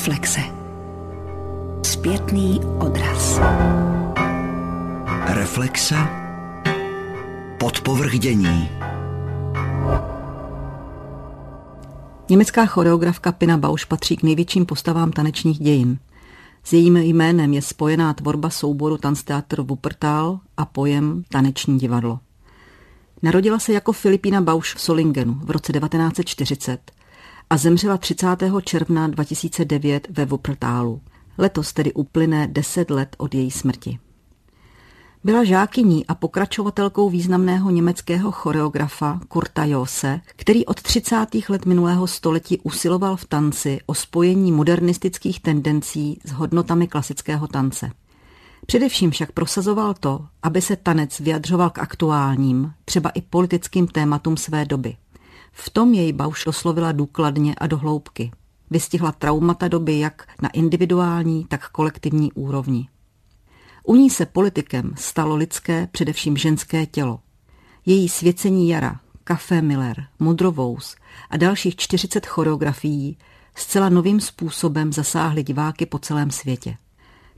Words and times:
Reflexe. 0.00 0.40
Zpětný 1.82 2.60
odraz. 2.78 3.40
Reflexe. 5.26 5.96
Podpovrchdění. 7.58 8.68
Německá 12.30 12.66
choreografka 12.66 13.32
Pina 13.32 13.56
Bausch 13.56 13.86
patří 13.86 14.16
k 14.16 14.22
největším 14.22 14.66
postavám 14.66 15.12
tanečních 15.12 15.58
dějin. 15.58 15.98
S 16.64 16.72
jejím 16.72 16.96
jménem 16.96 17.52
je 17.52 17.62
spojená 17.62 18.14
tvorba 18.14 18.50
souboru 18.50 18.96
Tanztheater 18.96 19.60
Wuppertal 19.60 20.40
a 20.56 20.64
pojem 20.64 21.22
Taneční 21.28 21.78
divadlo. 21.78 22.20
Narodila 23.22 23.58
se 23.58 23.72
jako 23.72 23.92
Filipína 23.92 24.40
Bausch 24.40 24.76
v 24.76 24.80
Solingenu 24.80 25.40
v 25.44 25.50
roce 25.50 25.72
1940 25.72 26.99
a 27.50 27.56
zemřela 27.56 27.96
30. 27.96 28.26
června 28.64 29.08
2009 29.08 30.08
ve 30.10 30.24
Wuppertalu. 30.24 31.00
Letos 31.38 31.72
tedy 31.72 31.92
uplyne 31.92 32.46
10 32.46 32.90
let 32.90 33.16
od 33.18 33.34
její 33.34 33.50
smrti. 33.50 33.98
Byla 35.24 35.44
žákyní 35.44 36.06
a 36.06 36.14
pokračovatelkou 36.14 37.10
významného 37.10 37.70
německého 37.70 38.32
choreografa 38.32 39.20
Kurta 39.28 39.64
Jose, 39.64 40.20
který 40.26 40.66
od 40.66 40.82
30. 40.82 41.26
let 41.48 41.66
minulého 41.66 42.06
století 42.06 42.58
usiloval 42.62 43.16
v 43.16 43.24
tanci 43.24 43.80
o 43.86 43.94
spojení 43.94 44.52
modernistických 44.52 45.40
tendencí 45.40 46.20
s 46.24 46.32
hodnotami 46.32 46.88
klasického 46.88 47.46
tance. 47.46 47.90
Především 48.66 49.10
však 49.10 49.32
prosazoval 49.32 49.94
to, 49.94 50.26
aby 50.42 50.62
se 50.62 50.76
tanec 50.76 51.20
vyjadřoval 51.20 51.70
k 51.70 51.78
aktuálním, 51.78 52.72
třeba 52.84 53.10
i 53.10 53.22
politickým 53.22 53.86
tématům 53.86 54.36
své 54.36 54.64
doby. 54.64 54.96
V 55.52 55.70
tom 55.70 55.94
jej 55.94 56.12
Bauš 56.12 56.44
doslovila 56.44 56.92
důkladně 56.92 57.54
a 57.54 57.66
dohloubky. 57.66 58.30
Vystihla 58.70 59.12
traumata 59.12 59.68
doby 59.68 59.98
jak 59.98 60.28
na 60.42 60.48
individuální, 60.48 61.44
tak 61.48 61.68
kolektivní 61.68 62.32
úrovni. 62.32 62.88
U 63.84 63.96
ní 63.96 64.10
se 64.10 64.26
politikem 64.26 64.94
stalo 64.96 65.36
lidské, 65.36 65.88
především 65.92 66.36
ženské 66.36 66.86
tělo. 66.86 67.20
Její 67.86 68.08
svěcení 68.08 68.68
jara, 68.68 69.00
Café 69.24 69.62
Miller, 69.62 70.06
Mudrovous 70.18 70.96
a 71.30 71.36
dalších 71.36 71.76
40 71.76 72.26
choreografií 72.26 73.18
zcela 73.54 73.88
novým 73.88 74.20
způsobem 74.20 74.92
zasáhly 74.92 75.42
diváky 75.42 75.86
po 75.86 75.98
celém 75.98 76.30
světě. 76.30 76.76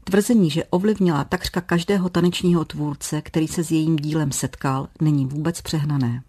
Tvrzení, 0.04 0.50
že 0.50 0.64
ovlivnila 0.64 1.24
takřka 1.24 1.60
každého 1.60 2.08
tanečního 2.08 2.64
tvůrce, 2.64 3.22
který 3.22 3.48
se 3.48 3.64
s 3.64 3.70
jejím 3.70 3.96
dílem 3.96 4.32
setkal, 4.32 4.88
není 5.00 5.26
vůbec 5.26 5.60
přehnané. 5.60 6.22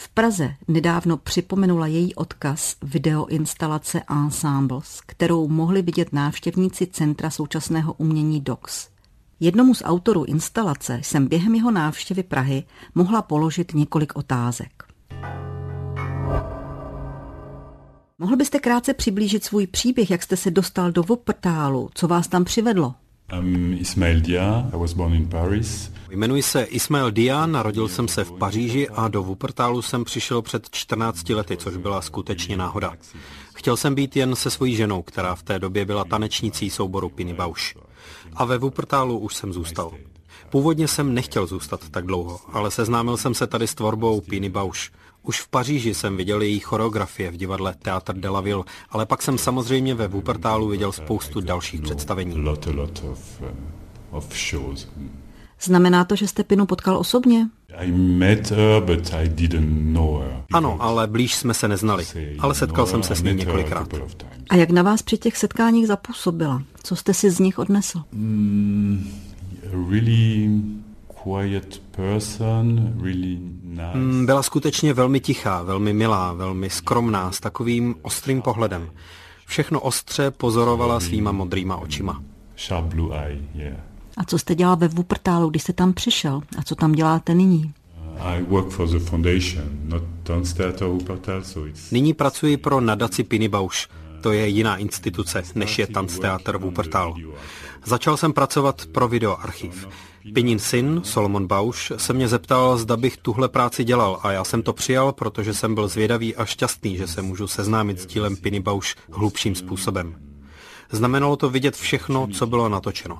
V 0.00 0.08
Praze 0.08 0.54
nedávno 0.68 1.16
připomenula 1.16 1.86
její 1.86 2.14
odkaz 2.14 2.76
videoinstalace 2.82 4.02
Ensembles, 4.10 5.00
kterou 5.06 5.48
mohli 5.48 5.82
vidět 5.82 6.12
návštěvníci 6.12 6.86
Centra 6.86 7.30
současného 7.30 7.92
umění 7.92 8.40
DOX. 8.40 8.88
Jednomu 9.40 9.74
z 9.74 9.82
autorů 9.84 10.24
instalace 10.24 11.00
jsem 11.02 11.28
během 11.28 11.54
jeho 11.54 11.70
návštěvy 11.70 12.22
Prahy 12.22 12.64
mohla 12.94 13.22
položit 13.22 13.74
několik 13.74 14.16
otázek. 14.16 14.84
Mohl 18.18 18.36
byste 18.36 18.58
krátce 18.58 18.94
přiblížit 18.94 19.44
svůj 19.44 19.66
příběh, 19.66 20.10
jak 20.10 20.22
jste 20.22 20.36
se 20.36 20.50
dostal 20.50 20.92
do 20.92 21.02
Wuppertalu, 21.02 21.90
co 21.94 22.08
vás 22.08 22.28
tam 22.28 22.44
přivedlo? 22.44 22.94
Jmenuji 26.10 26.42
se 26.42 26.62
Ismail 26.62 27.10
Dia, 27.10 27.46
narodil 27.46 27.88
jsem 27.88 28.08
se 28.08 28.24
v 28.24 28.32
Paříži 28.32 28.88
a 28.88 29.08
do 29.08 29.22
Wuppertalu 29.22 29.82
jsem 29.82 30.04
přišel 30.04 30.42
před 30.42 30.70
14 30.70 31.28
lety, 31.28 31.56
což 31.56 31.76
byla 31.76 32.02
skutečně 32.02 32.56
náhoda. 32.56 32.94
Chtěl 33.54 33.76
jsem 33.76 33.94
být 33.94 34.16
jen 34.16 34.36
se 34.36 34.50
svojí 34.50 34.76
ženou, 34.76 35.02
která 35.02 35.34
v 35.34 35.42
té 35.42 35.58
době 35.58 35.84
byla 35.84 36.04
tanečnicí 36.04 36.70
souboru 36.70 37.08
Piny 37.08 37.34
Bausch. 37.34 37.74
A 38.34 38.44
ve 38.44 38.58
Wuppertalu 38.58 39.18
už 39.18 39.34
jsem 39.34 39.52
zůstal. 39.52 39.92
Původně 40.50 40.88
jsem 40.88 41.14
nechtěl 41.14 41.46
zůstat 41.46 41.88
tak 41.88 42.06
dlouho, 42.06 42.40
ale 42.52 42.70
seznámil 42.70 43.16
jsem 43.16 43.34
se 43.34 43.46
tady 43.46 43.66
s 43.66 43.74
tvorbou 43.74 44.20
Piny 44.20 44.48
Bausch. 44.48 44.90
Už 45.22 45.40
v 45.40 45.48
Paříži 45.48 45.94
jsem 45.94 46.16
viděl 46.16 46.42
její 46.42 46.60
choreografie 46.60 47.30
v 47.30 47.36
divadle 47.36 47.74
Théâtre 47.82 48.20
de 48.20 48.28
la 48.28 48.40
Ville, 48.40 48.64
ale 48.90 49.06
pak 49.06 49.22
jsem 49.22 49.38
samozřejmě 49.38 49.94
ve 49.94 50.08
Wuppertalu 50.08 50.68
viděl 50.68 50.92
spoustu 50.92 51.40
dalších 51.40 51.80
představení. 51.80 52.48
Uh, 54.12 54.24
Znamená 55.60 56.04
to, 56.04 56.16
že 56.16 56.28
jste 56.28 56.44
Pinu 56.44 56.66
potkal 56.66 56.96
osobně? 56.96 57.48
Ano, 60.52 60.76
ale 60.80 61.06
blíž 61.06 61.34
jsme 61.34 61.54
se 61.54 61.68
neznali, 61.68 62.06
ale 62.38 62.54
setkal 62.54 62.86
jsem 62.86 63.02
se 63.02 63.14
s 63.14 63.22
ní 63.22 63.34
několikrát. 63.34 63.88
A 64.50 64.56
jak 64.56 64.70
na 64.70 64.82
vás 64.82 65.02
při 65.02 65.18
těch 65.18 65.36
setkáních 65.36 65.86
zapůsobila? 65.86 66.62
Co 66.82 66.96
jste 66.96 67.14
si 67.14 67.30
z 67.30 67.38
nich 67.38 67.58
odnesl? 67.58 68.02
Mm, 68.12 69.10
really 69.90 70.50
byla 74.24 74.42
skutečně 74.42 74.92
velmi 74.92 75.20
tichá, 75.20 75.62
velmi 75.62 75.92
milá, 75.92 76.32
velmi 76.32 76.70
skromná, 76.70 77.32
s 77.32 77.40
takovým 77.40 77.94
ostrým 78.02 78.42
pohledem. 78.42 78.90
Všechno 79.46 79.80
ostře 79.80 80.30
pozorovala 80.30 81.00
svýma 81.00 81.32
modrýma 81.32 81.76
očima. 81.76 82.22
A 84.16 84.24
co 84.24 84.38
jste 84.38 84.54
dělal 84.54 84.76
ve 84.76 84.88
Wuppertalu, 84.88 85.50
když 85.50 85.62
jste 85.62 85.72
tam 85.72 85.92
přišel? 85.92 86.40
A 86.58 86.62
co 86.62 86.74
tam 86.74 86.92
děláte 86.92 87.34
nyní? 87.34 87.72
Nyní 91.90 92.14
pracuji 92.14 92.56
pro 92.56 92.80
nadaci 92.80 93.24
Piny 93.24 93.48
Bausch. 93.48 93.88
To 94.22 94.32
je 94.32 94.48
jiná 94.48 94.76
instituce, 94.76 95.42
než 95.54 95.78
je 95.78 95.86
Tanztheater 95.86 96.58
Wuppertal. 96.58 97.14
Začal 97.84 98.16
jsem 98.16 98.32
pracovat 98.32 98.86
pro 98.92 99.08
videoarchiv. 99.08 99.88
Pinin 100.34 100.58
syn, 100.58 101.00
Solomon 101.04 101.46
Bausch, 101.46 101.92
se 101.96 102.12
mě 102.12 102.28
zeptal, 102.28 102.78
zda 102.78 102.96
bych 102.96 103.16
tuhle 103.16 103.48
práci 103.48 103.84
dělal 103.84 104.20
a 104.22 104.32
já 104.32 104.44
jsem 104.44 104.62
to 104.62 104.72
přijal, 104.72 105.12
protože 105.12 105.54
jsem 105.54 105.74
byl 105.74 105.88
zvědavý 105.88 106.36
a 106.36 106.44
šťastný, 106.44 106.96
že 106.96 107.06
se 107.06 107.22
můžu 107.22 107.46
seznámit 107.46 108.00
s 108.00 108.06
dílem 108.06 108.36
Piny 108.36 108.60
Bausch 108.60 108.96
hlubším 109.12 109.54
způsobem. 109.54 110.14
Znamenalo 110.90 111.36
to 111.36 111.50
vidět 111.50 111.76
všechno, 111.76 112.26
co 112.26 112.46
bylo 112.46 112.68
natočeno. 112.68 113.18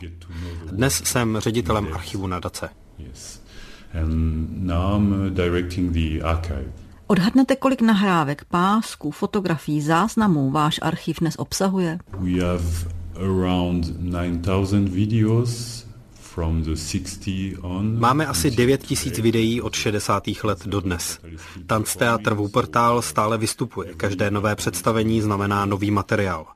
Dnes 0.72 1.02
jsem 1.04 1.38
ředitelem 1.40 1.88
archivu 1.92 2.26
nadace. 2.26 2.68
Odhadnete, 7.06 7.56
kolik 7.56 7.80
nahrávek, 7.80 8.44
pásků, 8.44 9.10
fotografií, 9.10 9.80
záznamů 9.80 10.50
váš 10.50 10.78
archiv 10.82 11.20
dnes 11.20 11.34
obsahuje? 11.38 11.98
We 12.18 12.44
have 12.44 12.64
around 13.16 13.86
9000 13.86 14.88
videos 14.88 15.87
Máme 17.98 18.26
asi 18.26 18.50
9 18.50 18.82
tisíc 18.82 19.18
videí 19.18 19.60
od 19.60 19.74
60. 19.74 20.22
let 20.44 20.66
do 20.66 20.80
dnes. 20.80 21.20
Tanztheatr 21.66 22.34
Wuppertal 22.34 23.02
stále 23.02 23.38
vystupuje. 23.38 23.94
Každé 23.94 24.30
nové 24.30 24.56
představení 24.56 25.20
znamená 25.20 25.66
nový 25.66 25.90
materiál. 25.90 26.46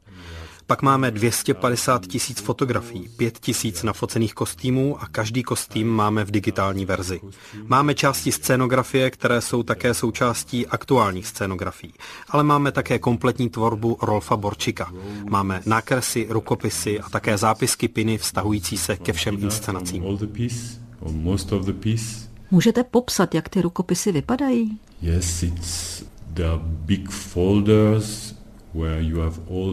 Pak 0.67 0.83
máme 0.83 1.11
250 1.11 2.07
tisíc 2.07 2.41
fotografií, 2.41 3.09
5 3.09 3.39
tisíc 3.39 3.83
nafocených 3.83 4.35
kostýmů 4.35 5.03
a 5.03 5.07
každý 5.07 5.43
kostým 5.43 5.89
máme 5.89 6.25
v 6.25 6.31
digitální 6.31 6.85
verzi. 6.85 7.21
Máme 7.67 7.95
části 7.95 8.33
scénografie, 8.33 9.11
které 9.11 9.41
jsou 9.41 9.63
také 9.63 9.95
součástí 9.95 10.67
aktuálních 10.67 11.27
scénografií, 11.27 11.93
ale 12.29 12.43
máme 12.43 12.73
také 12.73 12.99
kompletní 12.99 13.51
tvorbu 13.51 13.99
Rolfa 14.03 14.37
Borčika. 14.37 14.93
Máme 15.31 15.63
nákresy, 15.67 16.27
rukopisy 16.31 17.01
a 17.01 17.09
také 17.09 17.39
zápisky 17.39 17.89
piny 17.89 18.19
vztahující 18.19 18.77
se 18.79 18.97
ke 18.97 19.13
všem 19.13 19.39
inscenacím. 19.43 20.05
Můžete 22.51 22.85
popsat, 22.85 23.35
jak 23.35 23.49
ty 23.49 23.63
rukopisy 23.63 24.13
vypadají? 24.13 24.79
Yes, 25.03 25.43
it's 25.43 26.05
the 26.27 26.59
big 26.63 27.11
folders 27.11 28.42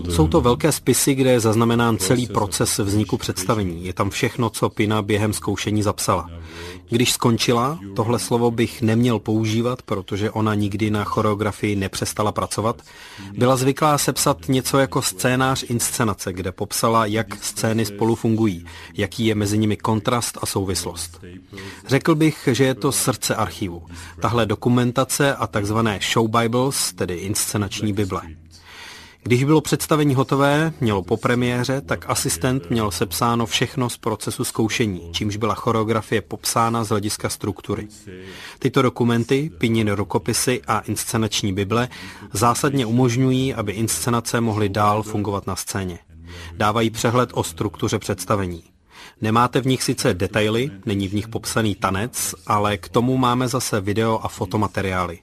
jsou 0.10 0.28
to 0.28 0.42
velké 0.42 0.72
spisy, 0.72 1.16
kde 1.16 1.32
je 1.32 1.40
zaznamenán 1.40 1.98
celý 1.98 2.28
proces 2.28 2.78
vzniku 2.78 3.18
představení. 3.18 3.86
Je 3.86 3.94
tam 3.94 4.10
všechno, 4.10 4.50
co 4.50 4.70
Pina 4.70 5.02
během 5.02 5.34
zkoušení 5.34 5.84
zapsala. 5.84 6.30
Když 6.90 7.12
skončila, 7.12 7.80
tohle 7.96 8.20
slovo 8.20 8.52
bych 8.52 8.82
neměl 8.82 9.20
používat, 9.20 9.82
protože 9.82 10.32
ona 10.32 10.56
nikdy 10.56 10.92
na 10.92 11.04
choreografii 11.04 11.76
nepřestala 11.76 12.32
pracovat, 12.32 12.82
byla 13.38 13.56
zvyklá 13.56 13.98
sepsat 13.98 14.38
něco 14.48 14.80
jako 14.80 15.02
scénář 15.02 15.64
inscenace, 15.70 16.34
kde 16.34 16.52
popsala, 16.52 17.06
jak 17.06 17.44
scény 17.44 17.86
spolu 17.86 18.16
fungují, 18.16 18.66
jaký 18.94 19.26
je 19.26 19.36
mezi 19.36 19.58
nimi 19.58 19.78
kontrast 19.78 20.38
a 20.42 20.46
souvislost. 20.46 21.22
Řekl 21.88 22.16
bych, 22.16 22.50
že 22.52 22.64
je 22.64 22.76
to 22.76 22.92
srdce 22.92 23.36
archivu. 23.36 23.84
Tahle 24.22 24.46
dokumentace 24.46 25.36
a 25.36 25.48
takzvané 25.48 26.00
show 26.14 26.28
bibles, 26.28 26.94
tedy 26.94 27.16
inscenační 27.16 27.94
bible. 27.94 28.22
Když 29.30 29.44
bylo 29.44 29.62
představení 29.62 30.16
hotové, 30.16 30.74
mělo 30.82 31.04
po 31.04 31.18
premiéře, 31.18 31.82
tak 31.82 32.06
asistent 32.10 32.70
měl 32.70 32.92
sepsáno 32.92 33.46
všechno 33.46 33.90
z 33.90 33.98
procesu 33.98 34.44
zkoušení, 34.44 35.10
čímž 35.12 35.36
byla 35.36 35.54
choreografie 35.54 36.22
popsána 36.22 36.84
z 36.84 36.90
hlediska 36.90 37.30
struktury. 37.30 37.88
Tyto 38.60 38.82
dokumenty, 38.82 39.52
Pininy 39.58 39.92
rukopisy 39.92 40.62
a 40.68 40.80
inscenační 40.80 41.54
bible 41.54 41.88
zásadně 42.34 42.86
umožňují, 42.86 43.54
aby 43.54 43.72
inscenace 43.72 44.42
mohly 44.42 44.70
dál 44.70 45.04
fungovat 45.04 45.48
na 45.48 45.56
scéně. 45.56 46.00
Dávají 46.54 46.90
přehled 46.90 47.30
o 47.34 47.44
struktuře 47.44 48.00
představení. 48.00 48.64
Nemáte 49.22 49.62
v 49.62 49.68
nich 49.68 49.84
sice 49.84 50.14
detaily, 50.14 50.72
není 50.86 51.08
v 51.08 51.14
nich 51.14 51.28
popsaný 51.28 51.76
tanec, 51.76 52.36
ale 52.48 52.78
k 52.78 52.90
tomu 52.90 53.18
máme 53.18 53.48
zase 53.48 53.82
video 53.82 54.20
a 54.24 54.28
fotomateriály. 54.28 55.20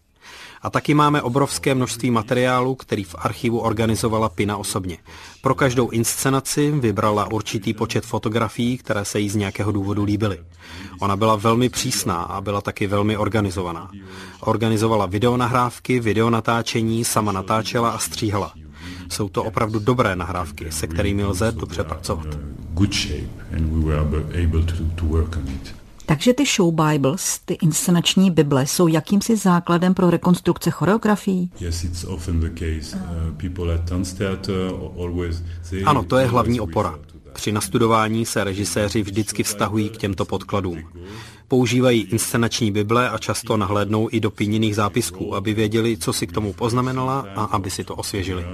A 0.63 0.71
taky 0.71 0.95
máme 0.95 1.23
obrovské 1.23 1.75
množství 1.75 2.11
materiálu, 2.11 2.75
který 2.75 3.05
v 3.05 3.15
archivu 3.19 3.59
organizovala 3.59 4.29
Pina 4.29 4.57
osobně. 4.57 4.99
Pro 5.43 5.55
každou 5.55 5.91
inscenaci 5.91 6.71
vybrala 6.71 7.31
určitý 7.33 7.75
počet 7.75 8.07
fotografií, 8.07 8.79
které 8.79 9.05
se 9.05 9.21
jí 9.21 9.29
z 9.29 9.37
nějakého 9.37 9.73
důvodu 9.73 10.05
líbily. 10.05 10.39
Ona 11.01 11.17
byla 11.17 11.37
velmi 11.37 11.69
přísná 11.69 12.23
a 12.23 12.41
byla 12.41 12.61
taky 12.61 12.87
velmi 12.87 13.17
organizovaná. 13.17 13.91
Organizovala 14.41 15.07
videonahrávky, 15.07 16.01
videonatáčení, 16.01 17.05
sama 17.05 17.33
natáčela 17.33 17.91
a 17.91 17.99
stříhala. 17.99 18.53
Jsou 19.09 19.29
to 19.29 19.45
opravdu 19.45 19.79
dobré 19.79 20.17
nahrávky, 20.17 20.73
se 20.73 20.87
kterými 20.87 21.25
lze 21.25 21.53
dobře 21.53 21.85
pracovat. 21.85 22.27
Takže 26.07 26.33
ty 26.33 26.45
show 26.57 26.75
bibles, 26.75 27.41
ty 27.45 27.55
inscenační 27.55 28.31
bible, 28.31 28.67
jsou 28.67 28.89
jakýmsi 28.89 29.37
základem 29.37 29.95
pro 29.95 30.11
rekonstrukce 30.11 30.71
choreografií? 30.71 31.51
Uh, 35.73 35.89
ano, 35.89 36.05
to 36.05 36.19
je 36.19 36.27
hlavní 36.27 36.61
opora. 36.61 36.99
Při 37.33 37.53
nastudování 37.53 38.27
se 38.27 38.45
režiséři 38.45 39.03
vždycky 39.03 39.43
vztahují 39.43 39.89
k 39.89 39.97
těmto 39.97 40.25
podkladům. 40.25 40.83
Používají 41.49 42.03
inscenační 42.03 42.73
bible 42.73 43.11
a 43.11 43.19
často 43.19 43.57
nahlédnou 43.57 44.09
i 44.13 44.21
do 44.21 44.31
píněných 44.31 44.77
zápisků, 44.77 45.35
aby 45.35 45.55
věděli, 45.55 45.97
co 45.97 46.13
si 46.13 46.27
k 46.27 46.33
tomu 46.33 46.53
poznamenala 46.53 47.27
a 47.37 47.45
aby 47.45 47.71
si 47.71 47.85
to 47.85 47.95
osvěžili. 47.95 48.45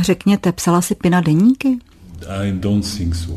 Řekněte, 0.00 0.52
psala 0.52 0.82
si 0.82 0.94
Pina 0.94 1.20
deníky? 1.20 1.78
I 2.28 2.52
don't 2.52 2.96
think 2.96 3.14
so, 3.14 3.32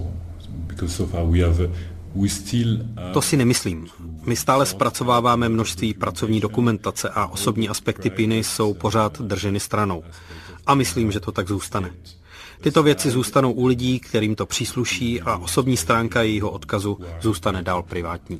because 0.67 0.95
so 0.95 1.11
far 1.11 1.25
we 1.25 1.39
have 1.39 1.69
we 2.15 2.29
still, 2.29 2.77
to 3.13 3.21
si 3.21 3.37
nemyslím. 3.37 3.87
My 4.25 4.35
stále 4.35 4.65
zpracováváme 4.65 5.49
množství 5.49 5.93
pracovní 5.93 6.39
dokumentace 6.39 7.09
a 7.09 7.27
osobní 7.27 7.69
aspekty 7.69 8.09
Piny 8.09 8.43
jsou 8.43 8.73
pořád 8.73 9.21
drženy 9.21 9.59
stranou. 9.59 10.03
A 10.65 10.75
myslím, 10.75 11.11
že 11.11 11.19
to 11.19 11.31
tak 11.31 11.47
zůstane. 11.47 11.91
Tyto 12.61 12.83
věci 12.83 13.09
zůstanou 13.09 13.51
u 13.51 13.65
lidí, 13.65 13.99
kterým 13.99 14.35
to 14.35 14.45
přísluší 14.45 15.21
a 15.21 15.37
osobní 15.37 15.77
stránka 15.77 16.21
jejího 16.21 16.51
odkazu 16.51 16.99
zůstane 17.21 17.63
dál 17.63 17.83
privátní. 17.83 18.39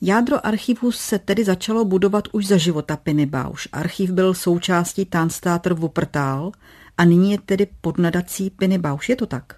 Jádro 0.00 0.46
archivu 0.46 0.92
se 0.92 1.18
tedy 1.18 1.44
začalo 1.44 1.84
budovat 1.84 2.28
už 2.32 2.46
za 2.46 2.56
života 2.56 2.96
Piny 2.96 3.26
Bausch. 3.26 3.68
Archiv 3.72 4.10
byl 4.10 4.34
součástí 4.34 5.04
Tanztheater 5.04 5.74
Wuppertal 5.74 6.52
a 6.98 7.04
nyní 7.04 7.32
je 7.32 7.38
tedy 7.38 7.66
pod 7.80 7.98
nadací 7.98 8.50
Piny 8.50 8.78
Bausch. 8.78 9.08
Je 9.08 9.16
to 9.16 9.26
tak? 9.26 9.56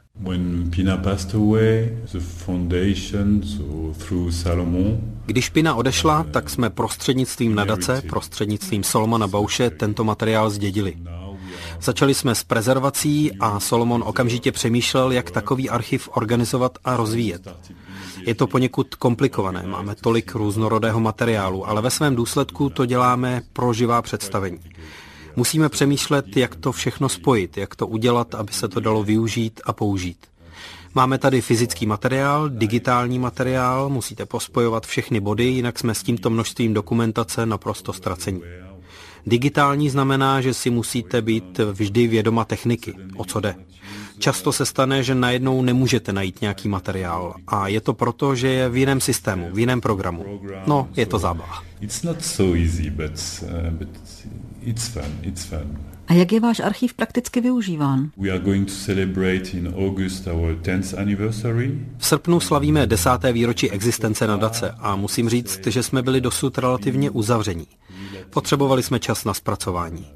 Když 5.27 5.49
Pina 5.49 5.75
odešla, 5.75 6.27
tak 6.31 6.51
jsme 6.51 6.71
prostřednictvím 6.71 7.55
nadace, 7.55 8.03
prostřednictvím 8.09 8.83
Solomona 8.83 9.27
Bauše 9.27 9.71
tento 9.71 10.05
materiál 10.05 10.51
zdědili. 10.51 10.97
Začali 11.81 12.15
jsme 12.15 12.35
s 12.35 12.45
prezervací 12.45 13.33
a 13.41 13.61
Solomon 13.61 14.03
okamžitě 14.07 14.53
přemýšlel, 14.53 15.13
jak 15.13 15.31
takový 15.31 15.71
archiv 15.71 16.09
organizovat 16.13 16.79
a 16.85 16.97
rozvíjet. 16.97 17.49
Je 18.27 18.35
to 18.35 18.47
poněkud 18.47 18.95
komplikované, 18.95 19.63
máme 19.67 19.95
tolik 19.95 20.35
různorodého 20.35 21.01
materiálu, 21.01 21.69
ale 21.69 21.83
ve 21.83 21.91
svém 21.91 22.17
důsledku 22.17 22.71
to 22.71 22.87
děláme 22.87 23.43
pro 23.53 23.73
živá 23.73 24.03
představení. 24.03 24.59
Musíme 25.41 25.69
přemýšlet, 25.69 26.37
jak 26.37 26.55
to 26.57 26.73
všechno 26.73 27.09
spojit, 27.09 27.57
jak 27.57 27.77
to 27.77 27.87
udělat, 27.87 28.35
aby 28.35 28.53
se 28.53 28.69
to 28.69 28.81
dalo 28.81 29.05
využít 29.05 29.61
a 29.65 29.73
použít. 29.73 30.19
Máme 30.95 31.19
tady 31.19 31.41
fyzický 31.41 31.87
materiál, 31.87 32.49
digitální 32.49 33.19
materiál, 33.19 33.89
musíte 33.89 34.27
pospojovat 34.27 34.87
všechny 34.87 35.21
body, 35.21 35.45
jinak 35.45 35.79
jsme 35.79 35.95
s 35.95 36.03
tímto 36.03 36.31
množstvím 36.31 36.75
dokumentace 36.75 37.47
naprosto 37.47 37.93
ztracení. 37.93 38.43
Digitální 39.27 39.91
znamená, 39.91 40.41
že 40.41 40.55
si 40.55 40.71
musíte 40.71 41.23
být 41.23 41.59
vždy 41.73 42.07
vědoma 42.07 42.45
techniky, 42.45 42.95
o 43.17 43.25
co 43.25 43.41
jde. 43.41 43.55
Často 44.19 44.53
se 44.53 44.67
stane, 44.67 45.03
že 45.03 45.15
najednou 45.15 45.63
nemůžete 45.63 46.13
najít 46.13 46.41
nějaký 46.41 46.69
materiál 46.69 47.35
a 47.47 47.69
je 47.69 47.81
to 47.81 47.95
proto, 47.95 48.35
že 48.35 48.49
je 48.49 48.69
v 48.69 48.77
jiném 48.77 49.01
systému, 49.01 49.49
v 49.53 49.59
jiném 49.59 49.81
programu. 49.81 50.41
No, 50.67 50.89
je 50.97 51.07
to 51.07 51.19
zábava. 51.19 51.65
A 56.09 56.13
jak 56.15 56.33
je 56.33 56.41
váš 56.41 56.61
archiv 56.61 56.95
prakticky 56.95 57.41
využíván? 57.41 58.11
V 61.99 62.07
srpnu 62.07 62.41
slavíme 62.41 62.87
desáté 62.87 63.33
výročí 63.33 63.71
existence 63.71 64.27
nadace 64.27 64.75
a 64.79 64.97
musím 64.97 65.29
říct, 65.29 65.67
že 65.67 65.83
jsme 65.83 66.03
byli 66.03 66.21
dosud 66.21 66.59
relativně 66.59 67.11
uzavření. 67.11 67.67
Potřebovali 68.31 68.83
jsme 68.83 68.99
čas 68.99 69.25
na 69.25 69.35
zpracování. 69.35 70.07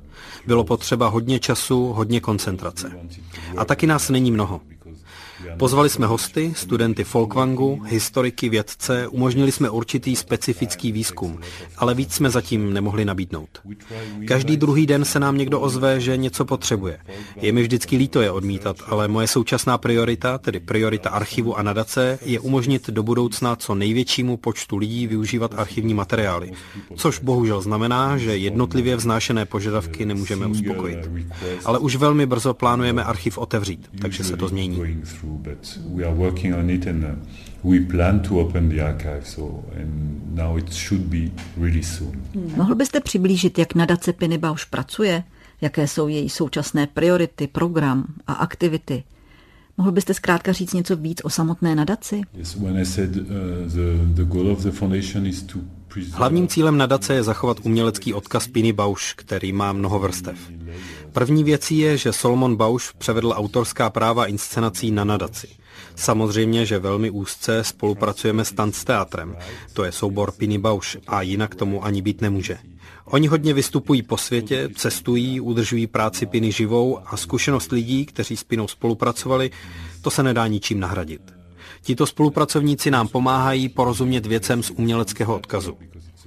Bylo 0.47 0.65
potřeba 0.65 1.09
hodně 1.09 1.39
času, 1.39 1.93
hodně 1.93 2.21
koncentrace. 2.21 2.91
A 3.57 3.65
taky 3.65 3.87
nás 3.87 4.11
není 4.11 4.31
mnoho. 4.31 4.61
Pozvali 5.59 5.91
jsme 5.91 6.07
hosty, 6.07 6.53
studenty 6.57 7.05
Folkwangu, 7.05 7.83
historiky, 7.87 8.49
vědce, 8.49 9.09
umožnili 9.09 9.53
jsme 9.53 9.71
určitý 9.71 10.17
specifický 10.17 10.93
výzkum, 10.93 11.39
ale 11.77 11.95
víc 11.95 12.15
jsme 12.15 12.31
zatím 12.31 12.73
nemohli 12.73 13.05
nabídnout. 13.05 13.49
Každý 14.29 14.57
druhý 14.57 14.87
den 14.87 15.05
se 15.05 15.21
nám 15.21 15.39
někdo 15.39 15.61
ozve, 15.61 16.01
že 16.01 16.17
něco 16.17 16.45
potřebuje. 16.45 16.99
Je 17.37 17.53
mi 17.53 17.63
vždycky 17.63 17.97
líto 17.97 18.21
je 18.21 18.31
odmítat, 18.31 18.77
ale 18.87 19.09
moje 19.09 19.27
současná 19.27 19.79
priorita, 19.79 20.39
tedy 20.39 20.61
priorita 20.61 21.11
archivu 21.11 21.59
a 21.59 21.63
nadace, 21.63 22.19
je 22.23 22.41
umožnit 22.41 22.91
do 22.91 23.03
budoucna 23.03 23.57
co 23.57 23.75
největšímu 23.75 24.37
počtu 24.37 24.77
lidí 24.77 25.07
využívat 25.07 25.55
archivní 25.57 25.95
materiály, 25.95 26.53
což 26.97 27.19
bohužel 27.19 27.61
znamená, 27.61 28.19
že 28.19 28.37
jednotlivě 28.37 28.97
vznášené 28.97 29.45
požadavky 29.45 30.07
nemůžeme 30.07 30.47
uspokojit. 30.47 30.99
Ale 31.65 31.79
už 31.79 31.97
velmi 31.97 32.27
brzo 32.27 32.55
plánujeme 32.55 33.05
archiv 33.05 33.39
otevřít, 33.39 33.89
takže 34.01 34.25
se 34.25 34.37
to 34.37 34.49
změní 34.49 35.05
but 35.45 35.79
we 35.87 36.05
are 36.05 36.15
working 36.15 36.55
on 36.55 36.71
it 36.71 36.87
and 36.87 37.05
uh, 37.05 37.11
we 37.63 37.81
plan 37.81 38.21
to 38.21 38.41
open 38.41 38.69
the 38.69 38.83
archive, 38.83 39.27
so 39.27 39.65
and 39.77 40.35
now 40.35 40.59
it 40.59 40.73
should 40.73 41.03
be 41.03 41.31
really 41.57 41.83
soon. 41.83 42.23
Hmm. 42.35 42.53
Mohl 42.57 42.75
byste 42.75 43.01
přiblížit, 43.01 43.59
jak 43.59 43.75
nadace 43.75 44.13
Piny 44.13 44.39
Bausch 44.39 44.67
pracuje? 44.71 45.25
Jaké 45.61 45.89
jsou 45.89 46.09
její 46.09 46.29
současné 46.29 46.87
priority, 46.87 47.47
program 47.47 48.07
a 48.27 48.33
aktivity? 48.33 49.05
Mohl 49.79 49.93
byste 49.93 50.15
zkrátka 50.15 50.53
říct 50.53 50.73
něco 50.73 50.97
víc 50.97 51.21
o 51.25 51.31
samotné 51.31 51.75
nadaci? 51.75 52.23
Hlavním 56.13 56.49
cílem 56.49 56.79
nadace 56.79 57.15
je 57.15 57.23
zachovat 57.23 57.57
umělecký 57.63 58.15
odkaz 58.15 58.49
Piny 58.49 58.73
Bausch, 58.73 59.15
který 59.17 59.53
má 59.53 59.73
mnoho 59.73 59.99
vrstev. 59.99 60.37
První 61.13 61.45
věcí 61.45 61.79
je, 61.79 61.97
že 61.97 62.13
Solomon 62.13 62.57
Bausch 62.57 62.95
převedl 62.99 63.33
autorská 63.37 63.91
práva 63.91 64.27
inscenací 64.27 64.91
na 64.91 65.05
nadaci. 65.05 65.49
Samozřejmě, 65.97 66.67
že 66.67 66.79
velmi 66.79 67.11
úzce 67.11 67.65
spolupracujeme 67.65 68.45
s 68.45 68.53
Tanzteatrem, 68.53 69.37
to 69.73 69.85
je 69.85 69.93
soubor 69.93 70.33
Piny 70.33 70.59
Bausch 70.59 70.97
a 71.07 71.23
jinak 71.23 71.55
tomu 71.55 71.85
ani 71.85 72.03
být 72.03 72.21
nemůže. 72.21 72.59
Oni 73.05 73.27
hodně 73.27 73.55
vystupují 73.55 74.03
po 74.03 74.17
světě, 74.17 74.69
cestují, 74.77 75.41
udržují 75.41 75.87
práci 75.87 76.27
Piny 76.27 76.53
živou 76.53 76.99
a 77.07 77.17
zkušenost 77.17 77.73
lidí, 77.73 78.07
kteří 78.07 78.37
s 78.37 78.45
Pinou 78.45 78.69
spolupracovali, 78.69 79.51
to 80.03 80.11
se 80.11 80.23
nedá 80.23 80.47
ničím 80.47 80.81
nahradit. 80.81 81.44
Tito 81.85 82.07
spolupracovníci 82.07 82.91
nám 82.91 83.09
pomáhají 83.09 83.69
porozumět 83.69 84.27
věcem 84.27 84.63
z 84.63 84.71
uměleckého 84.71 85.37
odkazu. 85.37 85.77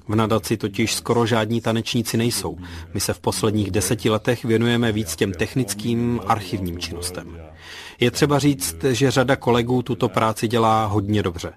V 0.08 0.16
nadaci 0.16 0.58
totiž 0.58 0.96
skoro 0.96 1.26
žádní 1.26 1.62
tanečníci 1.62 2.18
nejsou. 2.18 2.58
My 2.94 3.00
se 3.00 3.14
v 3.14 3.20
posledních 3.20 3.72
deseti 3.72 4.10
letech 4.10 4.46
věnujeme 4.46 4.92
víc 4.92 5.16
těm 5.16 5.34
technickým 5.34 6.22
archivním 6.28 6.80
činnostem. 6.80 7.38
Je 8.00 8.12
třeba 8.12 8.40
říct, 8.40 8.76
že 8.92 9.12
řada 9.12 9.36
kolegů 9.36 9.82
tuto 9.82 10.10
práci 10.10 10.48
dělá 10.48 10.86
hodně 10.86 11.24
dobře. 11.24 11.54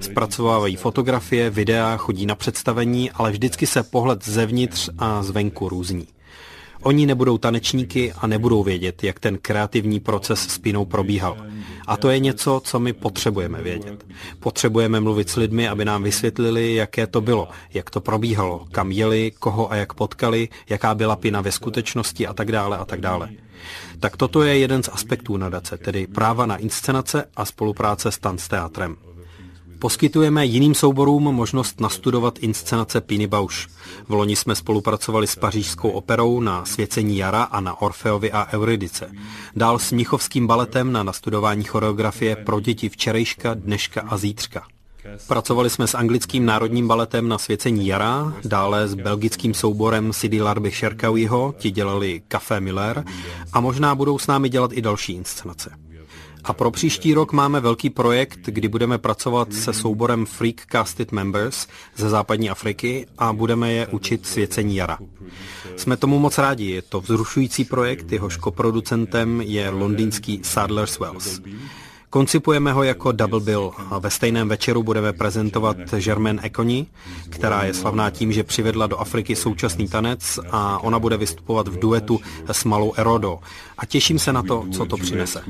Zpracovávají 0.00 0.76
fotografie, 0.76 1.50
videa, 1.50 1.96
chodí 1.96 2.26
na 2.26 2.34
představení, 2.34 3.10
ale 3.10 3.30
vždycky 3.30 3.66
se 3.66 3.82
pohled 3.82 4.24
zevnitř 4.24 4.90
a 4.98 5.22
zvenku 5.22 5.68
různí. 5.68 6.06
Oni 6.82 7.06
nebudou 7.06 7.38
tanečníky 7.38 8.12
a 8.12 8.26
nebudou 8.26 8.62
vědět, 8.62 9.04
jak 9.04 9.20
ten 9.20 9.38
kreativní 9.38 10.00
proces 10.00 10.40
s 10.40 10.58
Pinou 10.58 10.84
probíhal. 10.84 11.36
A 11.86 11.96
to 11.96 12.10
je 12.10 12.18
něco, 12.18 12.60
co 12.64 12.80
my 12.80 12.92
potřebujeme 12.92 13.62
vědět. 13.62 14.06
Potřebujeme 14.40 15.00
mluvit 15.00 15.30
s 15.30 15.36
lidmi, 15.36 15.68
aby 15.68 15.84
nám 15.84 16.02
vysvětlili, 16.02 16.74
jaké 16.74 17.06
to 17.06 17.20
bylo, 17.20 17.48
jak 17.74 17.90
to 17.90 18.00
probíhalo, 18.00 18.66
kam 18.72 18.92
jeli, 18.92 19.32
koho 19.38 19.72
a 19.72 19.76
jak 19.76 19.94
potkali, 19.94 20.48
jaká 20.68 20.94
byla 20.94 21.16
Pina 21.16 21.40
ve 21.40 21.52
skutečnosti 21.52 22.26
a 22.26 22.32
tak 22.34 22.52
dále 22.52 22.76
a 22.76 22.84
tak 22.84 23.00
dále. 23.00 23.28
Tak 24.00 24.16
toto 24.16 24.42
je 24.42 24.58
jeden 24.58 24.82
z 24.82 24.88
aspektů 24.92 25.36
nadace, 25.36 25.76
tedy 25.78 26.06
práva 26.06 26.46
na 26.46 26.56
inscenace 26.56 27.24
a 27.36 27.44
spolupráce 27.44 28.12
s 28.12 28.18
tanceteatrem. 28.18 28.96
Poskytujeme 29.80 30.46
jiným 30.46 30.74
souborům 30.74 31.22
možnost 31.22 31.80
nastudovat 31.80 32.38
inscenace 32.38 33.00
Piny 33.00 33.26
Bausch. 33.26 33.68
V 34.08 34.12
loni 34.12 34.36
jsme 34.36 34.54
spolupracovali 34.54 35.26
s 35.26 35.36
pařížskou 35.36 35.90
operou 35.90 36.40
na 36.40 36.64
Svěcení 36.64 37.18
jara 37.18 37.42
a 37.42 37.60
na 37.60 37.80
Orfeovi 37.80 38.32
a 38.32 38.46
Euridice. 38.52 39.10
Dál 39.56 39.78
s 39.78 39.92
Mnichovským 39.92 40.46
baletem 40.46 40.92
na 40.92 41.02
nastudování 41.02 41.64
choreografie 41.64 42.36
pro 42.36 42.60
děti 42.60 42.88
včerejška, 42.88 43.54
dneška 43.54 44.00
a 44.08 44.16
zítřka. 44.16 44.62
Pracovali 45.28 45.70
jsme 45.70 45.86
s 45.86 45.94
anglickým 45.94 46.46
národním 46.46 46.88
baletem 46.88 47.28
na 47.28 47.38
Svěcení 47.38 47.86
jara, 47.86 48.32
dále 48.44 48.88
s 48.88 48.94
belgickým 48.94 49.54
souborem 49.54 50.12
Sidi 50.12 50.42
Larby 50.42 50.70
Šerkawiho, 50.70 51.54
ti 51.58 51.70
dělali 51.70 52.22
Café 52.28 52.60
Miller 52.60 53.04
a 53.52 53.60
možná 53.60 53.94
budou 53.94 54.18
s 54.18 54.26
námi 54.26 54.48
dělat 54.48 54.70
i 54.72 54.82
další 54.82 55.12
inscenace. 55.12 55.70
A 56.44 56.52
pro 56.52 56.70
příští 56.70 57.14
rok 57.14 57.32
máme 57.32 57.60
velký 57.60 57.90
projekt, 57.90 58.40
kdy 58.44 58.68
budeme 58.68 58.98
pracovat 58.98 59.52
se 59.52 59.72
souborem 59.72 60.26
Freak 60.26 60.66
Casted 60.72 61.12
Members 61.12 61.66
ze 61.96 62.08
západní 62.08 62.50
Afriky 62.50 63.06
a 63.18 63.32
budeme 63.32 63.72
je 63.72 63.86
učit 63.86 64.26
svěcení 64.26 64.76
jara. 64.76 64.98
Jsme 65.76 65.96
tomu 65.96 66.18
moc 66.18 66.38
rádi, 66.38 66.64
je 66.64 66.82
to 66.82 67.00
vzrušující 67.00 67.64
projekt, 67.64 68.12
jehož 68.12 68.36
koproducentem 68.36 69.40
je 69.40 69.70
londýnský 69.70 70.40
Sadler's 70.42 70.98
Wells. 70.98 71.40
Koncipujeme 72.10 72.72
ho 72.72 72.82
jako 72.82 73.12
double 73.12 73.40
bill 73.40 73.72
a 73.90 73.98
ve 73.98 74.10
stejném 74.10 74.48
večeru 74.48 74.82
budeme 74.82 75.12
prezentovat 75.12 75.76
Germaine 76.04 76.42
Ekoni, 76.42 76.86
která 77.28 77.64
je 77.64 77.74
slavná 77.74 78.10
tím, 78.10 78.32
že 78.32 78.44
přivedla 78.44 78.86
do 78.86 78.96
Afriky 78.96 79.36
současný 79.36 79.88
tanec 79.88 80.38
a 80.50 80.78
ona 80.78 80.98
bude 80.98 81.16
vystupovat 81.16 81.68
v 81.68 81.78
duetu 81.78 82.20
s 82.52 82.64
Malou 82.64 82.94
Erodo. 82.96 83.38
A 83.78 83.86
těším 83.86 84.18
se 84.18 84.32
na 84.32 84.42
to, 84.42 84.66
co 84.72 84.86
to 84.86 84.96
přinese. 84.96 85.42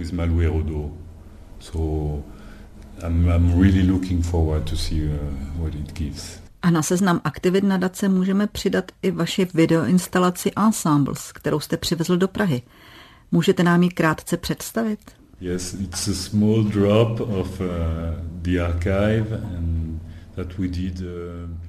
A 6.62 6.70
na 6.70 6.82
seznam 6.82 7.20
aktivit 7.24 7.64
nadace 7.64 8.08
můžeme 8.08 8.46
přidat 8.46 8.84
i 9.02 9.10
vaši 9.10 9.48
videoinstalaci 9.54 10.52
Ensembles, 10.66 11.32
kterou 11.32 11.60
jste 11.60 11.76
přivezl 11.76 12.16
do 12.16 12.28
Prahy. 12.28 12.62
Můžete 13.32 13.62
nám 13.62 13.82
ji 13.82 13.88
krátce 13.88 14.36
představit? 14.36 15.19
Yes, 15.40 15.74
it's 15.74 16.08
a 16.08 16.14
small 16.14 16.62
drop 16.62 17.20
of 17.20 17.60
uh, 17.60 17.66
the 18.42 18.60
archive 18.60 19.32
and 19.32 20.00
that 20.36 20.58
we 20.58 20.68
did. 20.68 21.00
Uh, 21.00 21.06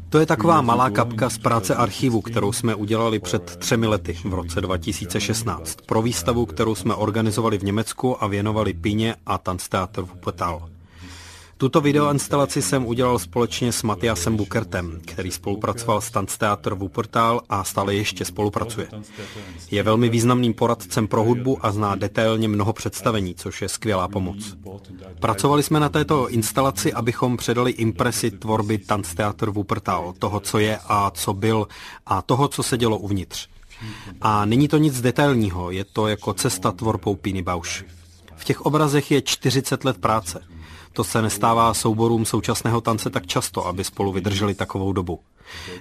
to 0.09 0.19
je 0.19 0.25
taková 0.25 0.61
malá 0.61 0.89
kapka 0.89 1.29
z 1.29 1.37
práce 1.37 1.75
archivu, 1.75 2.21
kterou 2.21 2.51
jsme 2.51 2.75
udělali 2.75 3.19
před 3.19 3.55
třemi 3.55 3.87
lety, 3.87 4.13
v 4.13 4.33
roce 4.33 4.61
2016, 4.61 5.77
pro 5.85 6.01
výstavu, 6.01 6.45
kterou 6.45 6.75
jsme 6.75 6.95
organizovali 6.95 7.57
v 7.57 7.63
Německu 7.63 8.23
a 8.23 8.27
věnovali 8.27 8.73
Pině 8.73 9.15
a 9.25 9.37
Tanztheater 9.37 10.03
Wuppertal. 10.03 10.69
Tuto 11.61 11.81
videoinstalaci 11.81 12.61
jsem 12.61 12.85
udělal 12.85 13.19
společně 13.19 13.71
s 13.71 13.83
Matiasem 13.83 14.37
Bukertem, 14.37 15.01
který 15.05 15.31
spolupracoval 15.31 16.01
s 16.01 16.11
Tanztheater 16.11 16.73
Wuppertal 16.73 17.41
a 17.49 17.63
stále 17.63 17.95
ještě 17.95 18.25
spolupracuje. 18.25 18.87
Je 19.71 19.83
velmi 19.83 20.09
významným 20.09 20.53
poradcem 20.53 21.07
pro 21.07 21.23
hudbu 21.23 21.65
a 21.65 21.71
zná 21.71 21.95
detailně 21.95 22.47
mnoho 22.47 22.73
představení, 22.73 23.35
což 23.35 23.61
je 23.61 23.69
skvělá 23.69 24.07
pomoc. 24.07 24.57
Pracovali 25.19 25.63
jsme 25.63 25.79
na 25.79 25.89
této 25.89 26.29
instalaci, 26.29 26.93
abychom 26.93 27.37
předali 27.37 27.71
impresi 27.71 28.31
tvorby 28.31 28.77
Tanztheater 28.77 29.49
Wuppertal, 29.49 30.13
toho, 30.19 30.39
co 30.39 30.59
je 30.59 30.79
a 30.85 31.11
co 31.11 31.33
byl 31.33 31.67
a 32.05 32.21
toho, 32.21 32.47
co 32.47 32.63
se 32.63 32.77
dělo 32.77 32.97
uvnitř. 32.97 33.47
A 34.21 34.45
není 34.45 34.67
to 34.67 34.77
nic 34.77 35.01
detailního, 35.01 35.71
je 35.71 35.83
to 35.83 36.07
jako 36.07 36.33
cesta 36.33 36.71
tvorbou 36.71 37.15
Piny 37.15 37.41
Bausch. 37.41 37.83
V 38.35 38.43
těch 38.43 38.61
obrazech 38.61 39.11
je 39.11 39.21
40 39.21 39.85
let 39.85 39.97
práce. 39.97 40.41
To 40.93 41.03
se 41.03 41.21
nestává 41.21 41.73
souborům 41.73 42.25
současného 42.25 42.81
tance 42.81 43.09
tak 43.09 43.27
často, 43.27 43.67
aby 43.67 43.83
spolu 43.83 44.11
vydrželi 44.11 44.53
takovou 44.53 44.93
dobu. 44.93 45.19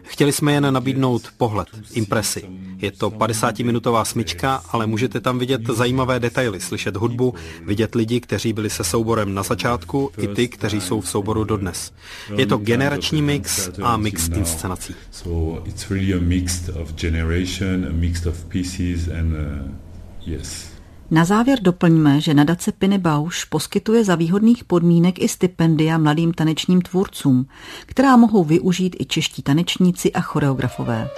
Chtěli 0.02 0.32
jsme 0.32 0.52
jen 0.52 0.74
nabídnout 0.74 1.22
pohled, 1.36 1.68
impresi. 1.92 2.42
Je 2.78 2.90
to 2.90 3.10
50-minutová 3.10 4.04
smyčka, 4.04 4.62
ale 4.68 4.86
můžete 4.86 5.20
tam 5.20 5.38
vidět 5.38 5.66
zajímavé 5.66 6.20
detaily, 6.20 6.60
slyšet 6.60 6.96
hudbu, 6.96 7.34
vidět 7.64 7.94
lidi, 7.94 8.20
kteří 8.20 8.52
byli 8.52 8.70
se 8.70 8.84
souborem 8.84 9.34
na 9.34 9.42
začátku, 9.42 10.10
i 10.18 10.28
ty, 10.28 10.48
kteří 10.48 10.80
jsou 10.80 11.00
v 11.00 11.08
souboru 11.08 11.44
dodnes. 11.44 11.92
Je 12.36 12.46
to 12.46 12.58
generační 12.58 13.22
mix 13.22 13.70
a 13.82 13.96
mix 13.96 14.28
inscenací. 14.28 14.94
Uh, 15.24 15.58
yes. 20.26 20.69
Na 21.10 21.24
závěr 21.24 21.62
doplňme, 21.62 22.20
že 22.20 22.34
nadace 22.34 22.72
Piny 22.72 22.98
Bausch 22.98 23.46
poskytuje 23.48 24.04
za 24.04 24.14
výhodných 24.14 24.64
podmínek 24.64 25.22
i 25.22 25.28
stipendia 25.28 25.98
mladým 25.98 26.32
tanečním 26.32 26.82
tvůrcům, 26.82 27.46
která 27.86 28.16
mohou 28.16 28.44
využít 28.44 28.96
i 28.98 29.04
čeští 29.04 29.42
tanečníci 29.42 30.12
a 30.12 30.20
choreografové. 30.20 31.08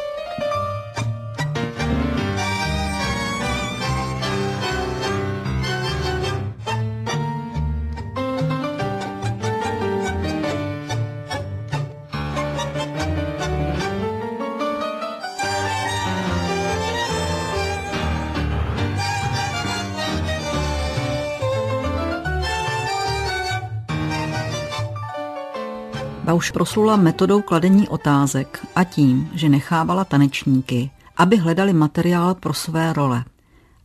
Už 26.33 26.51
proslula 26.51 26.97
metodou 26.97 27.43
kladení 27.43 27.89
otázek 27.89 28.67
a 28.75 28.85
tím, 28.85 29.31
že 29.35 29.49
nechávala 29.49 30.05
tanečníky, 30.05 30.91
aby 31.17 31.37
hledali 31.37 31.73
materiál 31.73 32.35
pro 32.35 32.55
své 32.55 32.93
role. 32.93 33.25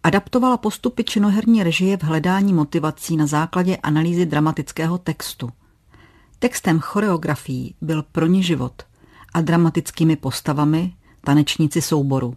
Adaptovala 0.03 0.57
postupy 0.57 1.03
činoherní 1.03 1.63
režie 1.63 1.97
v 1.97 2.03
hledání 2.03 2.53
motivací 2.53 3.17
na 3.17 3.25
základě 3.25 3.77
analýzy 3.77 4.25
dramatického 4.25 4.97
textu. 4.97 5.49
Textem 6.39 6.79
choreografií 6.79 7.75
byl 7.81 8.03
pro 8.11 8.25
ní 8.25 8.43
život 8.43 8.83
a 9.33 9.41
dramatickými 9.41 10.15
postavami 10.15 10.93
tanečníci 11.23 11.81
souboru. 11.81 12.35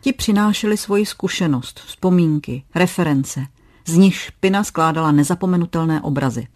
Ti 0.00 0.12
přinášeli 0.12 0.76
svoji 0.76 1.06
zkušenost, 1.06 1.80
vzpomínky, 1.86 2.62
reference, 2.74 3.46
z 3.86 3.96
nichž 3.96 4.30
Pina 4.30 4.64
skládala 4.64 5.12
nezapomenutelné 5.12 6.00
obrazy. 6.00 6.46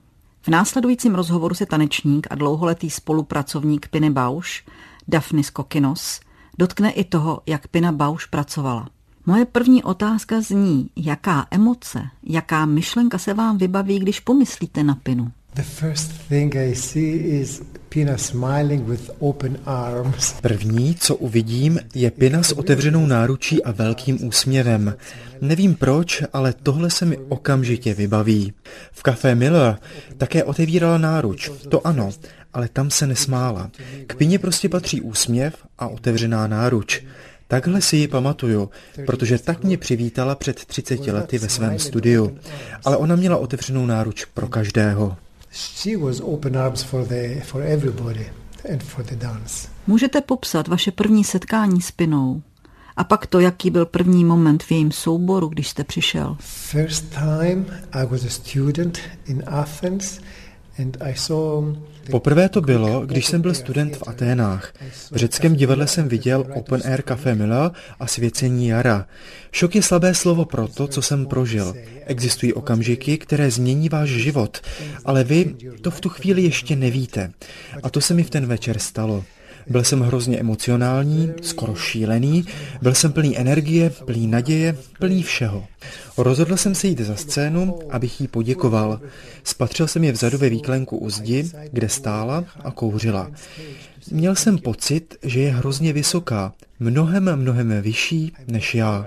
V 0.45 0.49
následujícím 0.49 1.15
rozhovoru 1.15 1.55
se 1.55 1.67
tanečník 1.67 2.27
a 2.31 2.35
dlouholetý 2.35 2.91
spolupracovník 2.91 3.89
Piny 3.89 4.11
Bauš, 4.11 4.65
Daphnis 5.09 5.51
Kokinos, 5.51 6.21
dotkne 6.59 6.91
i 6.91 7.05
toho, 7.05 7.41
jak 7.47 7.69
Pina 7.69 7.93
Bauš 7.93 8.27
pracovala. 8.27 8.89
Moje 9.27 9.45
první 9.45 9.83
otázka 9.83 10.41
zní, 10.41 10.91
jaká 10.97 11.47
emoce, 11.51 12.03
jaká 12.23 12.67
myšlenka 12.67 13.19
se 13.19 13.35
vám 13.35 13.59
vybaví, 13.59 13.99
když 13.99 14.21
pomyslíte 14.21 14.83
na 14.83 14.95
Pinu? 14.95 15.33
První, 20.43 20.95
co 20.95 21.17
uvidím, 21.17 21.81
je 21.95 22.11
Pina 22.11 22.43
s 22.43 22.53
otevřenou 22.53 23.07
náručí 23.07 23.65
a 23.65 23.73
velkým 23.73 24.27
úsměvem. 24.27 24.97
Nevím 25.41 25.75
proč, 25.75 26.23
ale 26.33 26.55
tohle 26.63 26.91
se 26.91 27.05
mi 27.05 27.19
okamžitě 27.29 27.95
vybaví. 27.95 28.53
V 28.93 29.03
Café 29.03 29.35
Miller 29.35 29.79
také 30.17 30.45
otevírala 30.45 30.99
náruč, 30.99 31.51
to 31.69 31.87
ano, 31.87 32.11
ale 32.53 32.69
tam 32.69 32.91
se 32.91 33.07
nesmála. 33.07 33.71
K 34.07 34.15
Pině 34.15 34.39
prostě 34.39 34.69
patří 34.69 35.01
úsměv 35.01 35.55
a 35.79 35.89
otevřená 35.89 36.47
náruč. 36.47 37.03
Takhle 37.49 37.81
si 37.81 37.97
ji 37.97 38.09
pamatuju, 38.09 38.71
protože 39.07 39.39
tak 39.39 39.65
mě 39.65 39.79
přivítala 39.79 40.35
před 40.35 40.65
30 40.65 41.07
lety 41.07 41.39
ve 41.39 41.49
svém 41.49 41.79
studiu. 41.79 42.39
Ale 42.85 42.97
ona 42.97 43.17
měla 43.17 43.37
otevřenou 43.37 43.87
náruč 43.87 44.25
pro 44.25 44.49
každého. 44.49 45.17
Můžete 49.87 50.21
popsat 50.21 50.69
vaše 50.69 50.91
první 50.91 51.25
setkání 51.25 51.83
s 51.83 51.91
Pinou? 51.91 52.43
A 52.97 53.05
pak 53.05 53.27
to, 53.27 53.41
jaký 53.41 53.71
byl 53.71 53.87
první 53.87 54.25
moment 54.25 54.63
v 54.63 54.71
jejím 54.71 54.93
souboru, 54.93 55.49
když 55.49 55.69
jste 55.69 55.85
přišel? 55.85 56.37
First 56.41 57.05
time 57.15 57.67
I 57.93 58.07
was 58.07 58.25
a 58.25 58.29
student 58.29 58.99
in 59.27 59.43
Athens 59.47 60.21
and 60.79 60.97
I 61.01 61.15
saw 61.17 61.65
Poprvé 62.11 62.49
to 62.49 62.61
bylo, 62.61 63.07
když 63.07 63.27
jsem 63.27 63.43
byl 63.43 63.55
student 63.55 63.97
v 63.97 64.03
Aténách. 64.07 64.73
V 65.13 65.17
řeckém 65.17 65.55
divadle 65.57 65.87
jsem 65.87 66.09
viděl 66.09 66.47
Open 66.55 66.83
Air 66.85 67.03
Café 67.03 67.35
Mila 67.35 67.73
a 68.01 68.07
Svěcení 68.07 68.69
jara. 68.69 69.07
Šok 69.53 69.75
je 69.75 69.83
slabé 69.83 70.15
slovo 70.15 70.45
pro 70.45 70.69
to, 70.69 70.89
co 70.89 71.03
jsem 71.03 71.27
prožil. 71.27 71.75
Existují 72.07 72.53
okamžiky, 72.53 73.19
které 73.19 73.51
změní 73.51 73.89
váš 73.89 74.09
život, 74.09 74.61
ale 75.05 75.25
vy 75.25 75.55
to 75.81 75.91
v 75.91 76.01
tu 76.01 76.09
chvíli 76.09 76.43
ještě 76.43 76.77
nevíte. 76.77 77.33
A 77.83 77.91
to 77.91 78.01
se 78.01 78.15
mi 78.15 78.23
v 78.23 78.31
ten 78.31 78.47
večer 78.47 78.79
stalo. 78.79 79.25
Byl 79.67 79.85
jsem 79.85 80.01
hrozně 80.01 80.39
emocionální, 80.39 81.33
skoro 81.43 81.75
šílený, 81.75 82.45
byl 82.83 82.95
jsem 82.95 83.13
plný 83.13 83.39
energie, 83.39 83.91
plný 83.91 84.27
naděje, 84.27 84.77
plný 84.99 85.23
všeho. 85.23 85.65
Rozhodl 86.19 86.57
jsem 86.57 86.75
se 86.75 86.87
jít 86.87 87.01
za 87.01 87.17
scénu, 87.17 87.79
abych 87.91 88.21
jí 88.21 88.29
poděkoval. 88.29 89.01
Spatřil 89.45 89.89
jsem 89.89 90.05
je 90.05 90.13
vzadu 90.13 90.39
ve 90.39 90.49
výklenku 90.49 90.97
u 90.97 91.11
zdi, 91.11 91.51
kde 91.73 91.89
stála 91.89 92.45
a 92.65 92.71
kouřila. 92.71 93.31
Měl 94.11 94.35
jsem 94.35 94.59
pocit, 94.59 95.17
že 95.23 95.41
je 95.41 95.53
hrozně 95.53 95.93
vysoká, 95.93 96.53
mnohem, 96.81 97.37
mnohem 97.37 97.83
vyšší 97.83 98.33
než 98.47 98.75
já. 98.75 99.07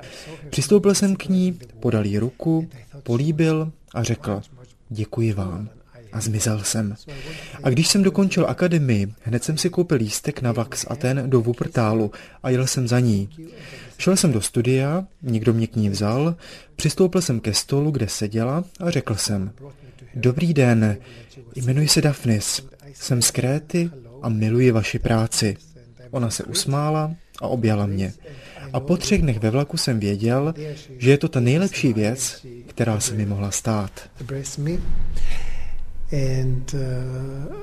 Přistoupil 0.49 0.93
jsem 0.93 1.15
k 1.15 1.25
ní, 1.25 1.59
podal 1.79 2.05
jí 2.05 2.19
ruku, 2.19 2.69
políbil 3.03 3.71
a 3.93 4.03
řekl, 4.03 4.41
děkuji 4.89 5.33
vám 5.33 5.69
a 6.17 6.21
zmizel 6.21 6.63
jsem. 6.63 6.95
A 7.63 7.69
když 7.69 7.87
jsem 7.87 8.03
dokončil 8.03 8.45
akademii, 8.49 9.13
hned 9.21 9.43
jsem 9.43 9.57
si 9.57 9.69
koupil 9.69 9.97
lístek 9.97 10.41
na 10.41 10.51
vlak 10.51 10.75
z 10.75 10.85
Aten 10.89 11.29
do 11.29 11.41
Wuppertalu 11.41 12.11
a 12.43 12.49
jel 12.49 12.67
jsem 12.67 12.87
za 12.87 12.99
ní. 12.99 13.29
Šel 13.97 14.17
jsem 14.17 14.31
do 14.31 14.41
studia, 14.41 15.05
někdo 15.21 15.53
mě 15.53 15.67
k 15.67 15.75
ní 15.75 15.89
vzal, 15.89 16.35
přistoupil 16.75 17.21
jsem 17.21 17.39
ke 17.39 17.53
stolu, 17.53 17.91
kde 17.91 18.07
seděla 18.07 18.63
a 18.79 18.89
řekl 18.89 19.15
jsem, 19.15 19.51
Dobrý 20.15 20.53
den, 20.53 20.97
jmenuji 21.55 21.87
se 21.87 22.01
Daphnis, 22.01 22.61
jsem 22.93 23.21
z 23.21 23.31
Kréty 23.31 23.89
a 24.21 24.29
miluji 24.29 24.71
vaši 24.71 24.99
práci. 24.99 25.57
Ona 26.11 26.29
se 26.29 26.43
usmála 26.43 27.15
a 27.41 27.47
objala 27.47 27.85
mě. 27.85 28.13
A 28.73 28.79
po 28.79 28.97
třech 28.97 29.21
dnech 29.21 29.39
ve 29.39 29.49
vlaku 29.49 29.77
jsem 29.77 29.99
věděl, 29.99 30.53
že 30.97 31.11
je 31.11 31.17
to 31.17 31.27
ta 31.27 31.39
nejlepší 31.39 31.93
věc, 31.93 32.45
která 32.67 32.99
se 32.99 33.13
mi 33.13 33.25
mohla 33.25 33.51
stát 33.51 33.91
and 36.11 36.73
uh, 36.73 37.55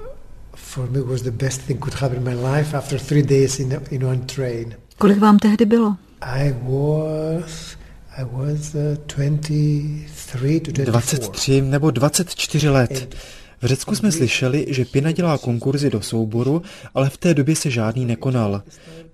for 0.57 0.91
me 0.91 1.01
was 1.01 1.23
the 1.23 1.31
best 1.31 1.61
thing 1.61 1.81
could 1.81 1.95
happen 1.95 2.19
in 2.19 2.25
my 2.25 2.35
life 2.35 2.77
after 2.77 2.99
three 2.99 3.23
days 3.23 3.61
in, 3.61 3.81
in 3.91 4.05
one 4.05 4.21
train. 4.27 4.75
Kolik 4.99 5.19
vám 5.19 5.39
tehdy 5.39 5.65
bylo? 5.65 5.97
I 6.21 6.55
was 6.63 7.77
I 8.17 8.25
was 8.25 8.75
uh, 8.75 8.97
23 9.07 10.61
to 10.61 10.73
24. 10.73 10.85
23 10.85 11.61
nebo 11.61 11.91
24 11.91 12.69
let. 12.69 13.15
V 13.63 13.67
Řecku 13.67 13.95
jsme 13.95 14.13
slyšeli, 14.13 14.67
že 14.69 14.85
Pina 14.85 15.13
dělá 15.13 15.39
konkurzy 15.39 15.91
do 15.91 16.03
souboru, 16.03 16.63
ale 16.95 17.11
v 17.11 17.17
té 17.17 17.35
době 17.35 17.57
se 17.57 17.71
žádný 17.71 18.05
nekonal. 18.05 18.63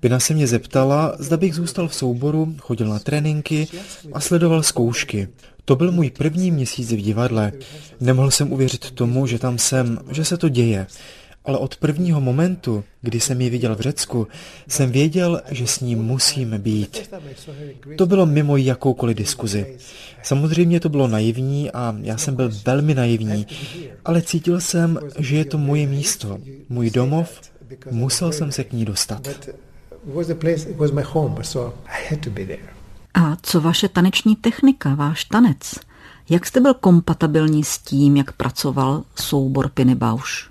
Pina 0.00 0.20
se 0.20 0.34
mě 0.34 0.46
zeptala, 0.46 1.16
zda 1.18 1.36
bych 1.36 1.54
zůstal 1.54 1.88
v 1.88 1.94
souboru, 1.94 2.54
chodil 2.58 2.88
na 2.88 2.98
tréninky 2.98 3.68
a 4.12 4.20
sledoval 4.20 4.62
zkoušky. 4.62 5.28
To 5.70 5.76
byl 5.76 5.92
můj 5.92 6.10
první 6.10 6.50
měsíc 6.50 6.92
v 6.92 6.96
divadle. 6.96 7.52
Nemohl 8.00 8.30
jsem 8.30 8.52
uvěřit 8.52 8.90
tomu, 8.90 9.26
že 9.26 9.38
tam 9.38 9.58
jsem, 9.58 9.98
že 10.10 10.24
se 10.24 10.36
to 10.36 10.48
děje. 10.48 10.86
Ale 11.44 11.58
od 11.58 11.76
prvního 11.76 12.20
momentu, 12.20 12.84
kdy 13.02 13.20
jsem 13.20 13.40
ji 13.40 13.50
viděl 13.50 13.76
v 13.76 13.80
Řecku, 13.80 14.26
jsem 14.68 14.90
věděl, 14.90 15.42
že 15.50 15.66
s 15.66 15.80
ním 15.80 15.98
musím 15.98 16.58
být. 16.58 17.10
To 17.96 18.06
bylo 18.06 18.26
mimo 18.26 18.56
jakoukoliv 18.56 19.16
diskuzi. 19.16 19.78
Samozřejmě 20.22 20.80
to 20.80 20.88
bylo 20.88 21.08
naivní 21.08 21.70
a 21.70 21.96
já 22.02 22.18
jsem 22.18 22.36
byl 22.36 22.50
velmi 22.66 22.94
naivní, 22.94 23.46
ale 24.04 24.22
cítil 24.22 24.60
jsem, 24.60 24.98
že 25.18 25.36
je 25.36 25.44
to 25.44 25.58
moje 25.58 25.86
místo, 25.86 26.38
můj 26.68 26.90
domov, 26.90 27.40
musel 27.90 28.32
jsem 28.32 28.52
se 28.52 28.64
k 28.64 28.72
ní 28.72 28.84
dostat. 28.84 29.28
A 33.14 33.36
co 33.42 33.60
vaše 33.60 33.88
taneční 33.88 34.36
technika, 34.36 34.94
váš 34.94 35.24
tanec? 35.24 35.74
Jak 36.30 36.46
jste 36.46 36.60
byl 36.60 36.74
kompatibilní 36.74 37.64
s 37.64 37.78
tím, 37.78 38.16
jak 38.16 38.32
pracoval 38.32 39.02
soubor 39.14 39.68
Piny 39.68 39.94
Bausch? 39.94 40.50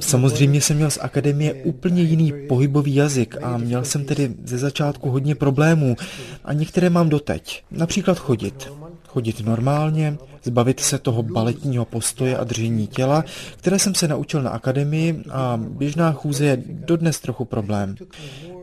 Samozřejmě 0.00 0.60
jsem 0.60 0.76
měl 0.76 0.90
z 0.90 0.98
akademie 1.02 1.54
úplně 1.54 2.02
jiný 2.02 2.32
pohybový 2.48 2.94
jazyk 2.94 3.36
a 3.42 3.56
měl 3.56 3.84
jsem 3.84 4.04
tedy 4.04 4.34
ze 4.44 4.58
začátku 4.58 5.10
hodně 5.10 5.34
problémů 5.34 5.96
a 6.44 6.52
některé 6.52 6.90
mám 6.90 7.08
doteď. 7.08 7.64
Například 7.70 8.18
chodit. 8.18 8.68
Chodit 9.12 9.40
normálně, 9.40 10.16
zbavit 10.42 10.80
se 10.80 10.98
toho 10.98 11.22
baletního 11.22 11.84
postoje 11.84 12.36
a 12.36 12.44
držení 12.44 12.86
těla, 12.86 13.24
které 13.56 13.78
jsem 13.78 13.94
se 13.94 14.08
naučil 14.08 14.42
na 14.42 14.50
akademii 14.50 15.22
a 15.30 15.60
běžná 15.68 16.12
chůze 16.12 16.44
je 16.44 16.62
dodnes 16.66 17.20
trochu 17.20 17.44
problém. 17.44 17.94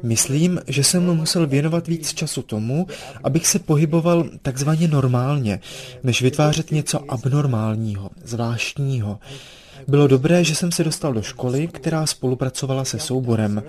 Myslím, 0.04 0.60
že 0.68 0.84
jsem 0.84 1.16
musel 1.16 1.48
věnovat 1.48 1.88
víc 1.88 2.14
času 2.14 2.42
tomu, 2.42 2.88
abych 3.24 3.48
se 3.48 3.60
pohyboval 3.60 4.26
takzvaně 4.42 4.88
normálně, 4.88 5.60
než 6.04 6.22
vytvářet 6.22 6.72
něco 6.72 7.12
abnormálního, 7.12 8.10
zvláštního. 8.24 9.20
Bylo 9.88 10.08
dobré, 10.08 10.44
že 10.44 10.56
jsem 10.56 10.72
se 10.72 10.84
dostal 10.84 11.14
do 11.14 11.22
školy, 11.22 11.68
která 11.68 12.06
spolupracovala 12.06 12.86
se 12.86 13.00
souborem. 13.00 13.64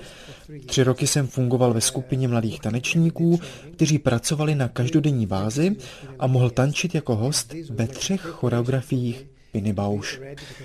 Tři 0.66 0.82
roky 0.82 1.06
jsem 1.06 1.26
fungoval 1.26 1.72
ve 1.72 1.80
skupině 1.80 2.28
mladých 2.28 2.60
tanečníků, 2.60 3.40
kteří 3.72 3.98
pracovali 3.98 4.54
na 4.54 4.68
každodenní 4.68 5.26
bázi 5.26 5.76
a 6.18 6.26
mohl 6.26 6.50
tančit 6.50 6.94
jako 6.94 7.16
host 7.16 7.54
ve 7.70 7.86
třech 7.86 8.20
choreografiích 8.20 9.26
Piny 9.52 9.72
Bausch. 9.72 10.20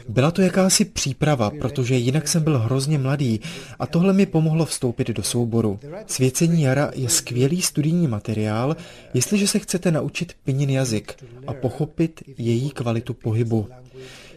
Byla 0.10 0.32
to 0.32 0.42
jakási 0.42 0.86
příprava, 0.86 1.50
protože 1.50 1.96
jinak 1.96 2.28
jsem 2.28 2.44
byl 2.44 2.60
hrozně 2.60 2.98
mladý 2.98 3.40
a 3.80 3.88
tohle 3.88 4.14
mi 4.14 4.26
pomohlo 4.26 4.66
vstoupit 4.66 5.08
do 5.08 5.24
souboru. 5.24 5.80
Svěcení 6.08 6.62
jara 6.62 6.92
je 6.96 7.10
skvělý 7.10 7.62
studijní 7.62 8.08
materiál, 8.08 8.76
jestliže 9.14 9.48
se 9.48 9.60
chcete 9.60 9.92
naučit 9.92 10.34
pinin 10.44 10.70
jazyk 10.70 11.24
a 11.48 11.54
pochopit 11.54 12.24
její 12.38 12.70
kvalitu 12.70 13.14
pohybu. 13.14 13.68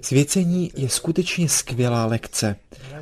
Svěcení 0.06 0.72
je 0.76 0.88
skutečně 0.88 1.48
skvělá 1.48 2.06
lekce 2.06 2.56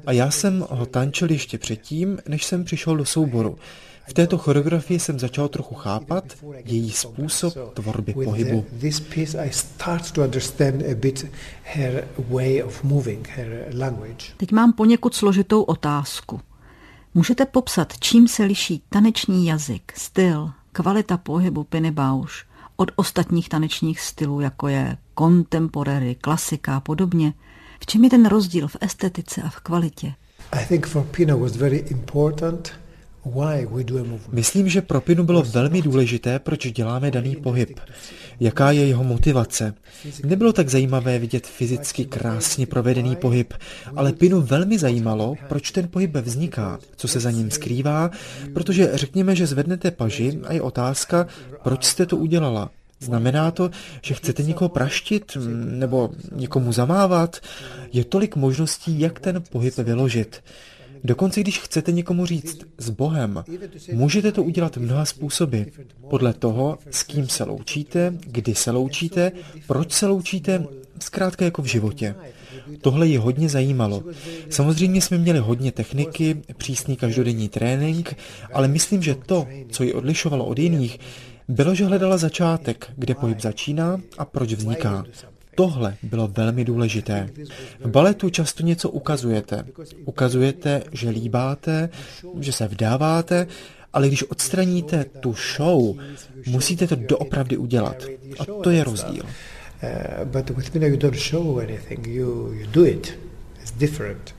a 0.07 0.12
já 0.12 0.31
jsem 0.31 0.67
ho 0.71 0.87
tančil 0.87 1.31
ještě 1.31 1.59
předtím, 1.59 2.19
než 2.29 2.45
jsem 2.45 2.64
přišel 2.64 2.97
do 2.97 3.05
souboru. 3.05 3.59
V 4.09 4.12
této 4.12 4.38
choreografii 4.38 5.01
jsem 5.01 5.19
začal 5.19 5.49
trochu 5.49 5.75
chápat 5.75 6.25
její 6.64 6.93
způsob 6.93 7.75
tvorby 7.75 8.14
pohybu. 8.14 8.67
Teď 14.37 14.53
mám 14.53 14.73
poněkud 14.73 15.14
složitou 15.14 15.62
otázku. 15.62 16.40
Můžete 17.14 17.47
popsat, 17.47 17.93
čím 18.01 18.29
se 18.29 18.45
liší 18.45 18.83
taneční 18.88 19.47
jazyk, 19.47 19.93
styl, 19.97 20.51
kvalita 20.73 21.17
pohybu 21.17 21.64
Piny 21.64 21.90
Bausch 21.90 22.54
od 22.76 22.90
ostatních 22.96 23.48
tanečních 23.48 24.00
stylů, 24.00 24.40
jako 24.40 24.68
je 24.68 24.96
contemporary, 25.18 26.14
klasika 26.14 26.76
a 26.76 26.80
podobně? 26.80 27.32
V 27.80 27.87
čem 27.87 28.04
je 28.04 28.10
ten 28.10 28.26
rozdíl 28.26 28.68
v 28.68 28.76
estetice 28.80 29.42
a 29.42 29.48
v 29.48 29.60
kvalitě? 29.60 30.14
I 30.52 30.66
think 30.66 30.87
for 30.87 31.04
Pina 31.04 31.37
was 31.37 31.56
very 31.56 31.76
important 31.76 32.72
Myslím, 34.32 34.68
že 34.68 34.82
pro 34.82 35.00
Pinu 35.00 35.24
bylo 35.24 35.42
velmi 35.42 35.82
důležité, 35.82 36.38
proč 36.38 36.72
děláme 36.72 37.10
daný 37.10 37.37
pohyb. 37.37 37.80
Jaká 38.40 38.70
je 38.70 38.87
jeho 38.87 39.04
motivace? 39.04 39.74
Nebylo 40.24 40.52
tak 40.52 40.68
zajímavé 40.68 41.18
vidět 41.18 41.46
fyzicky 41.46 42.04
krásně 42.04 42.66
provedený 42.66 43.16
pohyb, 43.16 43.54
ale 43.96 44.12
Pinu 44.12 44.40
velmi 44.40 44.78
zajímalo, 44.78 45.34
proč 45.48 45.70
ten 45.70 45.88
pohyb 45.88 46.16
vzniká, 46.16 46.78
co 46.96 47.08
se 47.08 47.20
za 47.20 47.30
ním 47.30 47.50
skrývá, 47.50 48.10
protože 48.54 48.90
řekněme, 48.94 49.37
že 49.37 49.46
zvednete 49.46 49.90
paži 49.90 50.38
a 50.44 50.52
je 50.52 50.62
otázka, 50.62 51.26
proč 51.62 51.84
jste 51.84 52.06
to 52.06 52.16
udělala. 52.16 52.70
Znamená 53.00 53.50
to, 53.50 53.70
že 54.02 54.14
chcete 54.14 54.42
někoho 54.42 54.68
praštit 54.68 55.37
nebo 55.64 56.10
někomu 56.32 56.72
zamávat? 56.72 57.40
Je 57.92 58.04
tolik 58.04 58.37
možností, 58.37 59.00
jak 59.00 59.20
ten 59.20 59.42
pohyb 59.50 59.76
vyložit. 59.76 60.42
Dokonce 61.05 61.40
když 61.40 61.59
chcete 61.59 61.93
někomu 61.93 62.27
říct 62.27 62.59
s 62.79 62.90
Bohem, 62.90 63.45
můžete 63.93 64.33
to 64.33 64.43
udělat 64.43 64.77
mnoha 64.77 65.05
způsoby. 65.05 65.62
Podle 66.11 66.33
toho, 66.33 66.79
s 66.90 67.03
kým 67.03 67.29
se 67.29 67.45
loučíte, 67.45 68.14
kdy 68.27 68.55
se 68.55 68.71
loučíte, 68.71 69.33
proč 69.67 69.93
se 69.93 70.07
loučíte, 70.07 70.67
zkrátka 71.01 71.45
jako 71.45 71.62
v 71.62 71.67
životě. 71.67 72.14
Tohle 72.81 73.07
ji 73.07 73.17
hodně 73.17 73.49
zajímalo. 73.49 74.03
Samozřejmě 74.51 75.01
jsme 75.01 75.19
měli 75.19 75.38
hodně 75.38 75.73
techniky, 75.73 76.43
přísný 76.57 76.97
každodenní 76.97 77.49
trénink, 77.49 78.14
ale 78.53 78.69
myslím, 78.69 79.03
že 79.03 79.14
to, 79.14 79.47
co 79.71 79.85
ji 79.85 79.93
odlišovalo 79.93 80.45
od 80.45 80.59
jiných, 80.59 80.99
bylo, 81.49 81.75
že 81.75 81.85
hledala 81.85 82.17
začátek, 82.17 82.93
kde 82.97 83.14
pohyb 83.14 83.40
začíná 83.40 84.01
a 84.19 84.25
proč 84.25 84.53
vzniká. 84.53 85.05
Tohle 85.55 85.97
bylo 86.03 86.29
velmi 86.29 86.64
důležité. 86.64 87.31
V 87.81 87.88
baletu 87.88 88.31
často 88.31 88.62
něco 88.62 88.90
ukazujete. 88.90 89.64
Ukazujete, 90.05 90.83
že 90.93 91.11
líbáte, 91.11 91.88
že 92.40 92.53
se 92.53 92.69
vdáváte, 92.69 93.47
ale 93.93 94.09
když 94.09 94.23
odstraníte 94.23 95.05
tu 95.05 95.35
show, 95.57 95.97
musíte 96.47 96.87
to 96.87 96.97
doopravdy 96.97 97.57
udělat. 97.57 98.05
A 98.38 98.45
to 98.62 98.71
je 98.71 98.85
rozdíl. 98.85 99.25
but 100.25 100.51
with 100.51 100.71
Pina 100.71 100.87
you 100.87 100.97
don't 100.97 101.19
show 101.19 101.59
anything, 101.59 102.07
you, 102.07 102.53
you 102.53 102.67
do 102.73 102.85
it. 102.87 103.19
It's 103.62 103.73
different. 103.73 104.35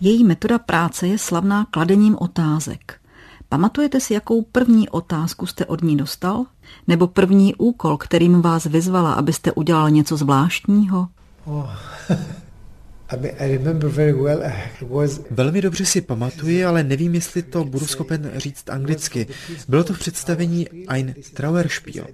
Její 0.00 0.24
metoda 0.24 0.58
práce 0.58 1.06
je 1.06 1.18
slavná 1.18 1.66
kladením 1.70 2.16
otázek. 2.20 3.00
Pamatujete 3.48 4.00
si, 4.00 4.14
jakou 4.14 4.42
první 4.42 4.88
otázku 4.88 5.46
jste 5.46 5.66
od 5.66 5.82
ní 5.82 5.96
dostal? 5.96 6.44
Nebo 6.86 7.06
první 7.06 7.54
úkol, 7.54 7.96
kterým 7.96 8.42
vás 8.42 8.64
vyzvala, 8.64 9.12
abyste 9.12 9.52
udělal 9.52 9.90
něco 9.90 10.16
zvláštního? 10.16 11.08
Oh. 11.44 11.70
Velmi 15.30 15.62
dobře 15.62 15.86
si 15.86 16.00
pamatuji, 16.00 16.64
ale 16.64 16.84
nevím, 16.84 17.14
jestli 17.14 17.42
to 17.42 17.64
budu 17.64 17.86
schopen 17.86 18.30
říct 18.36 18.70
anglicky. 18.70 19.26
Bylo 19.68 19.84
to 19.84 19.94
v 19.94 19.98
představení 19.98 20.68
Ein 20.68 21.14
Trauerspiel, 21.34 22.06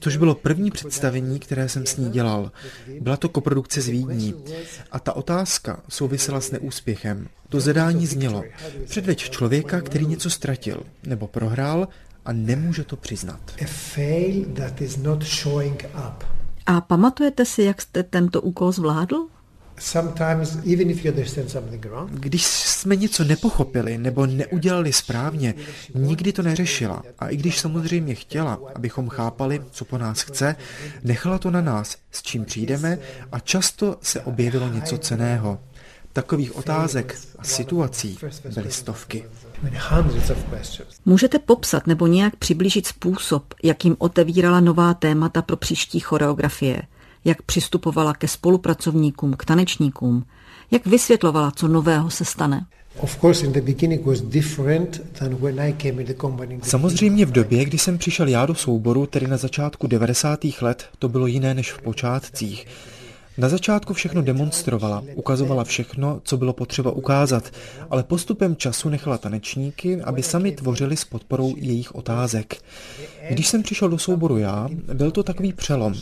což 0.00 0.16
bylo 0.16 0.34
první 0.34 0.70
představení, 0.70 1.38
které 1.38 1.68
jsem 1.68 1.86
s 1.86 1.96
ní 1.96 2.10
dělal. 2.10 2.52
Byla 3.00 3.16
to 3.16 3.28
koprodukce 3.28 3.80
z 3.80 3.88
Vídní. 3.88 4.34
A 4.92 4.98
ta 4.98 5.12
otázka 5.12 5.82
souvisela 5.88 6.40
s 6.40 6.50
neúspěchem. 6.50 7.28
To 7.48 7.60
zadání 7.60 8.06
znělo. 8.06 8.42
Předveď 8.84 9.30
člověka, 9.30 9.80
který 9.80 10.06
něco 10.06 10.30
ztratil 10.30 10.82
nebo 11.06 11.26
prohrál 11.26 11.88
a 12.24 12.32
nemůže 12.32 12.84
to 12.84 12.96
přiznat. 12.96 13.40
A 16.66 16.80
pamatujete 16.80 17.44
si, 17.44 17.62
jak 17.62 17.82
jste 17.82 18.02
tento 18.02 18.40
úkol 18.40 18.72
zvládl? 18.72 19.26
Když 22.10 22.46
jsme 22.46 22.96
něco 22.96 23.24
nepochopili 23.24 23.98
nebo 23.98 24.26
neudělali 24.26 24.92
správně, 24.92 25.54
nikdy 25.94 26.32
to 26.32 26.42
neřešila. 26.42 27.02
A 27.18 27.28
i 27.28 27.36
když 27.36 27.60
samozřejmě 27.60 28.14
chtěla, 28.14 28.58
abychom 28.74 29.08
chápali, 29.08 29.62
co 29.70 29.84
po 29.84 29.98
nás 29.98 30.20
chce, 30.20 30.56
nechala 31.02 31.38
to 31.38 31.50
na 31.50 31.60
nás, 31.60 31.96
s 32.10 32.22
čím 32.22 32.44
přijdeme 32.44 32.98
a 33.32 33.38
často 33.38 33.96
se 34.02 34.20
objevilo 34.20 34.68
něco 34.68 34.98
ceného. 34.98 35.58
Takových 36.12 36.56
otázek 36.56 37.18
a 37.38 37.44
situací 37.44 38.18
byly 38.54 38.72
stovky. 38.72 39.24
Můžete 41.04 41.38
popsat 41.38 41.86
nebo 41.86 42.06
nějak 42.06 42.36
přiblížit 42.36 42.86
způsob, 42.86 43.54
jakým 43.62 43.96
otevírala 43.98 44.60
nová 44.60 44.94
témata 44.94 45.42
pro 45.42 45.56
příští 45.56 46.00
choreografie? 46.00 46.82
Jak 47.24 47.42
přistupovala 47.42 48.14
ke 48.14 48.28
spolupracovníkům, 48.28 49.34
k 49.36 49.44
tanečníkům, 49.44 50.24
jak 50.70 50.86
vysvětlovala, 50.86 51.50
co 51.50 51.68
nového 51.68 52.10
se 52.10 52.24
stane. 52.24 52.66
Samozřejmě 56.62 57.26
v 57.26 57.32
době, 57.32 57.64
kdy 57.64 57.78
jsem 57.78 57.98
přišel 57.98 58.28
já 58.28 58.46
do 58.46 58.54
souboru, 58.54 59.06
tedy 59.06 59.26
na 59.26 59.36
začátku 59.36 59.86
90. 59.86 60.40
let, 60.60 60.88
to 60.98 61.08
bylo 61.08 61.26
jiné 61.26 61.54
než 61.54 61.72
v 61.72 61.82
počátcích. 61.82 62.66
Na 63.38 63.48
začátku 63.48 63.94
všechno 63.94 64.22
demonstrovala, 64.22 65.04
ukazovala 65.14 65.64
všechno, 65.64 66.20
co 66.24 66.36
bylo 66.36 66.52
potřeba 66.52 66.90
ukázat, 66.90 67.50
ale 67.90 68.02
postupem 68.02 68.56
času 68.56 68.88
nechala 68.88 69.18
tanečníky, 69.18 70.00
aby 70.02 70.22
sami 70.22 70.52
tvořili 70.52 70.96
s 70.96 71.04
podporou 71.04 71.54
jejich 71.56 71.94
otázek. 71.94 72.62
Když 73.30 73.48
jsem 73.48 73.62
přišel 73.62 73.88
do 73.88 73.98
souboru 73.98 74.38
já, 74.38 74.68
byl 74.94 75.10
to 75.10 75.22
takový 75.22 75.52
přelom. 75.52 75.94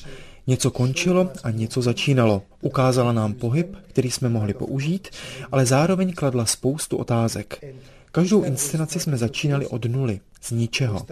Něco 0.51 0.71
končilo 0.71 1.31
a 1.43 1.51
něco 1.51 1.83
začínalo. 1.83 2.43
Ukázala 2.61 3.13
nám 3.13 3.33
pohyb, 3.33 3.77
který 3.89 4.11
jsme 4.11 4.29
mohli 4.29 4.55
použít, 4.55 5.09
ale 5.53 5.67
zároveň 5.67 6.13
kladla 6.13 6.47
spoustu 6.47 6.97
otázek. 6.97 7.65
Každou 8.13 8.43
inscenaci 8.43 9.01
jsme 9.01 9.17
začínali 9.17 9.67
od 9.67 9.85
nuly, 9.85 10.21
z 10.43 10.51
ničeho. 10.51 11.07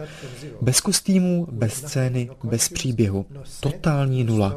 Bez 0.61 0.81
kostýmů, 0.81 1.47
bez 1.51 1.73
scény, 1.73 2.29
bez 2.43 2.69
příběhu. 2.69 3.25
Totální 3.59 4.23
nula. 4.23 4.55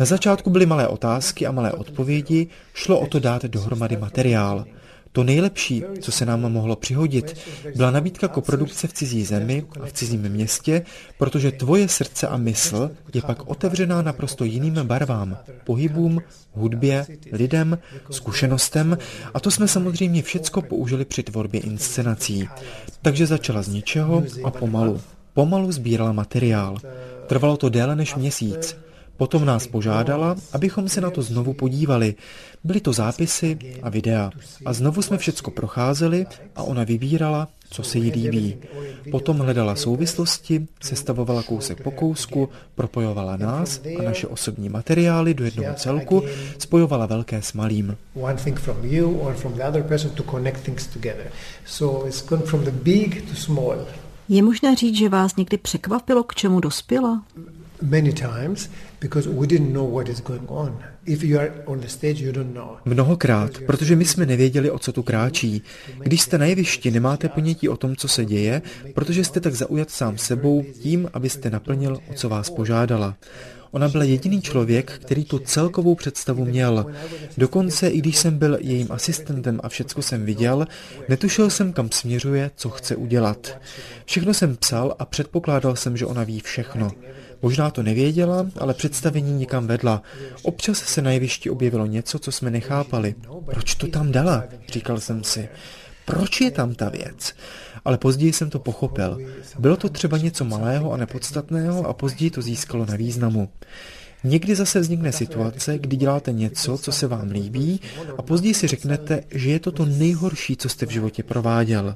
Na 0.00 0.06
začátku 0.06 0.50
byly 0.50 0.66
malé 0.66 0.88
otázky 0.88 1.46
a 1.46 1.52
malé 1.52 1.72
odpovědi, 1.72 2.46
šlo 2.74 3.00
o 3.00 3.06
to 3.06 3.20
dát 3.20 3.44
dohromady 3.44 3.96
materiál. 3.96 4.64
To 5.16 5.24
nejlepší, 5.24 5.84
co 6.00 6.12
se 6.12 6.26
nám 6.26 6.52
mohlo 6.52 6.76
přihodit, 6.76 7.36
byla 7.76 7.90
nabídka 7.90 8.28
koprodukce 8.28 8.88
v 8.88 8.92
cizí 8.92 9.24
zemi 9.24 9.64
a 9.80 9.86
v 9.86 9.92
cizím 9.92 10.28
městě, 10.28 10.82
protože 11.18 11.52
tvoje 11.52 11.88
srdce 11.88 12.28
a 12.28 12.36
mysl 12.36 12.90
je 13.14 13.22
pak 13.22 13.46
otevřená 13.46 14.02
naprosto 14.02 14.44
jiným 14.44 14.74
barvám, 14.82 15.36
pohybům, 15.64 16.20
hudbě, 16.52 17.06
lidem, 17.32 17.78
zkušenostem 18.10 18.98
a 19.34 19.40
to 19.40 19.50
jsme 19.50 19.68
samozřejmě 19.68 20.22
všecko 20.22 20.62
použili 20.62 21.04
při 21.04 21.22
tvorbě 21.22 21.60
inscenací. 21.60 22.48
Takže 23.02 23.26
začala 23.26 23.62
z 23.62 23.68
ničeho 23.68 24.22
a 24.44 24.50
pomalu. 24.50 25.00
Pomalu 25.34 25.72
sbírala 25.72 26.12
materiál. 26.12 26.76
Trvalo 27.26 27.56
to 27.56 27.68
déle 27.68 27.96
než 27.96 28.14
měsíc. 28.14 28.76
Potom 29.16 29.44
nás 29.44 29.66
požádala, 29.66 30.36
abychom 30.52 30.88
se 30.88 31.00
na 31.00 31.10
to 31.10 31.22
znovu 31.22 31.52
podívali. 31.52 32.14
Byly 32.64 32.80
to 32.80 32.92
zápisy 32.92 33.58
a 33.82 33.90
videa. 33.90 34.30
A 34.64 34.72
znovu 34.72 35.02
jsme 35.02 35.18
všecko 35.18 35.50
procházeli 35.50 36.26
a 36.56 36.62
ona 36.62 36.84
vybírala, 36.84 37.48
co 37.70 37.82
se 37.82 37.98
jí 37.98 38.10
líbí. 38.10 38.56
Potom 39.10 39.38
hledala 39.38 39.76
souvislosti, 39.76 40.66
sestavovala 40.80 41.42
kousek 41.42 41.82
po 41.82 41.90
kousku, 41.90 42.48
propojovala 42.74 43.36
nás 43.36 43.80
a 43.98 44.02
naše 44.02 44.26
osobní 44.26 44.68
materiály 44.68 45.34
do 45.34 45.44
jednoho 45.44 45.74
celku, 45.74 46.22
spojovala 46.58 47.06
velké 47.06 47.42
s 47.42 47.52
malým. 47.52 47.96
Je 54.28 54.42
možné 54.42 54.76
říct, 54.76 54.96
že 54.96 55.08
vás 55.08 55.36
někdy 55.36 55.56
překvapilo, 55.58 56.22
k 56.22 56.34
čemu 56.34 56.60
dospěla? 56.60 57.22
Many 57.82 58.12
times, 58.12 58.70
because 59.00 59.28
we 59.28 59.46
didn't 59.46 59.72
know 59.72 59.94
what 59.94 60.08
is 60.08 60.20
going 60.20 60.50
on. 60.50 60.78
If 61.06 61.22
you 61.22 61.38
are 61.38 61.52
on 61.64 61.80
the 61.80 61.86
stage, 61.86 62.24
you 62.24 62.32
don't 62.32 62.54
know. 62.54 62.76
Mnohokrát, 62.84 63.58
protože 63.66 63.96
my 63.96 64.04
jsme 64.04 64.26
nevěděli, 64.26 64.70
o 64.70 64.78
co 64.78 64.92
tu 64.92 65.02
kráčí. 65.02 65.62
Když 65.98 66.20
jste 66.20 66.38
na 66.38 66.46
jevišti, 66.46 66.90
nemáte 66.90 67.28
ponětí 67.28 67.68
o 67.68 67.76
tom, 67.76 67.96
co 67.96 68.08
se 68.08 68.24
děje, 68.24 68.62
protože 68.94 69.24
jste 69.24 69.40
tak 69.40 69.54
zaujat 69.54 69.90
sám 69.90 70.18
sebou 70.18 70.64
tím, 70.82 71.08
abyste 71.12 71.50
naplnil, 71.50 71.98
o 72.10 72.14
co 72.14 72.28
vás 72.28 72.50
požádala. 72.50 73.16
Ona 73.70 73.88
byla 73.88 74.04
jediný 74.04 74.42
člověk, 74.42 74.92
který 74.92 75.24
tu 75.24 75.38
celkovou 75.38 75.94
představu 75.94 76.44
měl. 76.44 76.86
Dokonce, 77.38 77.88
i 77.88 77.98
když 77.98 78.16
jsem 78.16 78.38
byl 78.38 78.58
jejím 78.60 78.86
asistentem 78.90 79.60
a 79.62 79.68
všecko 79.68 80.02
jsem 80.02 80.24
viděl, 80.24 80.66
netušil 81.08 81.50
jsem, 81.50 81.72
kam 81.72 81.90
směřuje, 81.90 82.50
co 82.56 82.70
chce 82.70 82.96
udělat. 82.96 83.58
Všechno 84.04 84.34
jsem 84.34 84.56
psal 84.56 84.94
a 84.98 85.04
předpokládal 85.04 85.76
jsem, 85.76 85.96
že 85.96 86.06
ona 86.06 86.24
ví 86.24 86.40
všechno. 86.40 86.90
Možná 87.42 87.70
to 87.70 87.82
nevěděla, 87.82 88.46
ale 88.58 88.74
představení 88.74 89.32
nikam 89.32 89.66
vedla. 89.66 90.02
Občas 90.42 90.78
se 90.78 91.02
na 91.02 91.10
jevišti 91.10 91.50
objevilo 91.50 91.86
něco, 91.86 92.18
co 92.18 92.32
jsme 92.32 92.50
nechápali. 92.50 93.14
Proč 93.44 93.74
to 93.74 93.86
tam 93.86 94.12
dala? 94.12 94.44
Říkal 94.68 95.00
jsem 95.00 95.24
si. 95.24 95.48
Proč 96.04 96.40
je 96.40 96.50
tam 96.50 96.74
ta 96.74 96.88
věc? 96.88 97.34
Ale 97.84 97.98
později 97.98 98.32
jsem 98.32 98.50
to 98.50 98.58
pochopil. 98.58 99.18
Bylo 99.58 99.76
to 99.76 99.88
třeba 99.88 100.18
něco 100.18 100.44
malého 100.44 100.92
a 100.92 100.96
nepodstatného 100.96 101.86
a 101.86 101.92
později 101.92 102.30
to 102.30 102.42
získalo 102.42 102.86
na 102.86 102.96
významu. 102.96 103.48
Někdy 104.24 104.54
zase 104.54 104.80
vznikne 104.80 105.12
situace, 105.12 105.78
kdy 105.78 105.96
děláte 105.96 106.32
něco, 106.32 106.78
co 106.78 106.92
se 106.92 107.06
vám 107.06 107.30
líbí 107.30 107.80
a 108.18 108.22
později 108.22 108.54
si 108.54 108.66
řeknete, 108.66 109.20
že 109.30 109.50
je 109.50 109.60
to 109.60 109.72
to 109.72 109.86
nejhorší, 109.86 110.56
co 110.56 110.68
jste 110.68 110.86
v 110.86 110.90
životě 110.90 111.22
prováděl. 111.22 111.94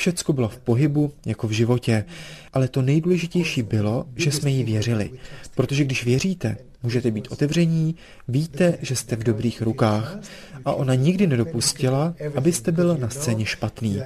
Všecko 0.00 0.32
bylo 0.32 0.48
v 0.48 0.58
pohybu, 0.58 1.12
jako 1.26 1.48
v 1.48 1.50
životě, 1.50 2.04
ale 2.52 2.68
to 2.68 2.82
nejdůležitější 2.82 3.62
bylo, 3.62 4.04
že 4.16 4.32
jsme 4.32 4.50
jí 4.50 4.64
věřili. 4.64 5.10
Protože 5.54 5.84
když 5.84 6.04
věříte, 6.04 6.56
můžete 6.82 7.10
být 7.10 7.28
otevření, 7.30 7.94
víte, 8.28 8.78
že 8.80 8.96
jste 8.96 9.16
v 9.16 9.24
dobrých 9.24 9.62
rukách. 9.62 10.18
A 10.64 10.72
ona 10.72 10.94
nikdy 10.94 11.26
nedopustila, 11.26 12.14
abyste 12.36 12.72
byl 12.72 12.96
na 12.96 13.08
scéně 13.08 13.46
špatný. 13.46 14.00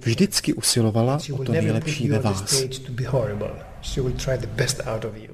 Vždycky 0.00 0.54
usilovala 0.54 1.18
o 1.32 1.44
to 1.44 1.52
nejlepší 1.52 2.08
ve 2.08 2.18
vás. 2.18 2.62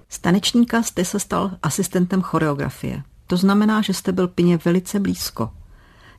Z 0.08 0.18
tanečníka 0.18 0.82
jste 0.82 1.04
se 1.04 1.20
stal 1.20 1.50
asistentem 1.62 2.22
choreografie. 2.22 3.02
To 3.26 3.36
znamená, 3.36 3.82
že 3.82 3.94
jste 3.94 4.12
byl 4.12 4.28
Pině 4.28 4.58
velice 4.64 5.00
blízko. 5.00 5.50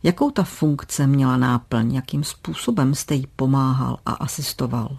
Jakou 0.04 0.32
ta 0.32 0.44
funkce 0.44 1.08
měla 1.08 1.38
náplň? 1.38 1.96
Jakým 1.96 2.24
způsobem 2.24 2.96
jste 2.96 3.16
jí 3.16 3.28
pomáhal 3.36 3.98
a 4.06 4.12
asistoval? 4.12 4.98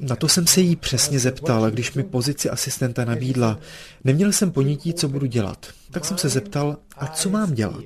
Na 0.00 0.16
to 0.16 0.28
jsem 0.28 0.46
se 0.46 0.60
jí 0.60 0.76
přesně 0.76 1.18
zeptal, 1.18 1.70
když 1.70 1.92
mi 1.92 2.02
pozici 2.02 2.50
asistenta 2.50 3.04
nabídla. 3.04 3.58
Neměl 4.04 4.32
jsem 4.32 4.52
ponětí, 4.52 4.94
co 4.94 5.08
budu 5.08 5.26
dělat. 5.26 5.66
Tak 5.90 6.04
jsem 6.04 6.18
se 6.18 6.28
zeptal, 6.28 6.76
a 6.96 7.06
co 7.06 7.30
mám 7.30 7.54
dělat? 7.54 7.84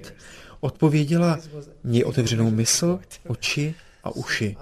Odpověděla, 0.60 1.38
měj 1.84 2.04
otevřenou 2.04 2.50
mysl, 2.50 2.98
oči 3.26 3.74
a 4.04 4.10
uši. 4.10 4.56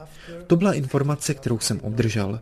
To 0.46 0.56
byla 0.56 0.72
informace, 0.72 1.34
kterou 1.34 1.58
jsem 1.58 1.80
obdržel. 1.80 2.40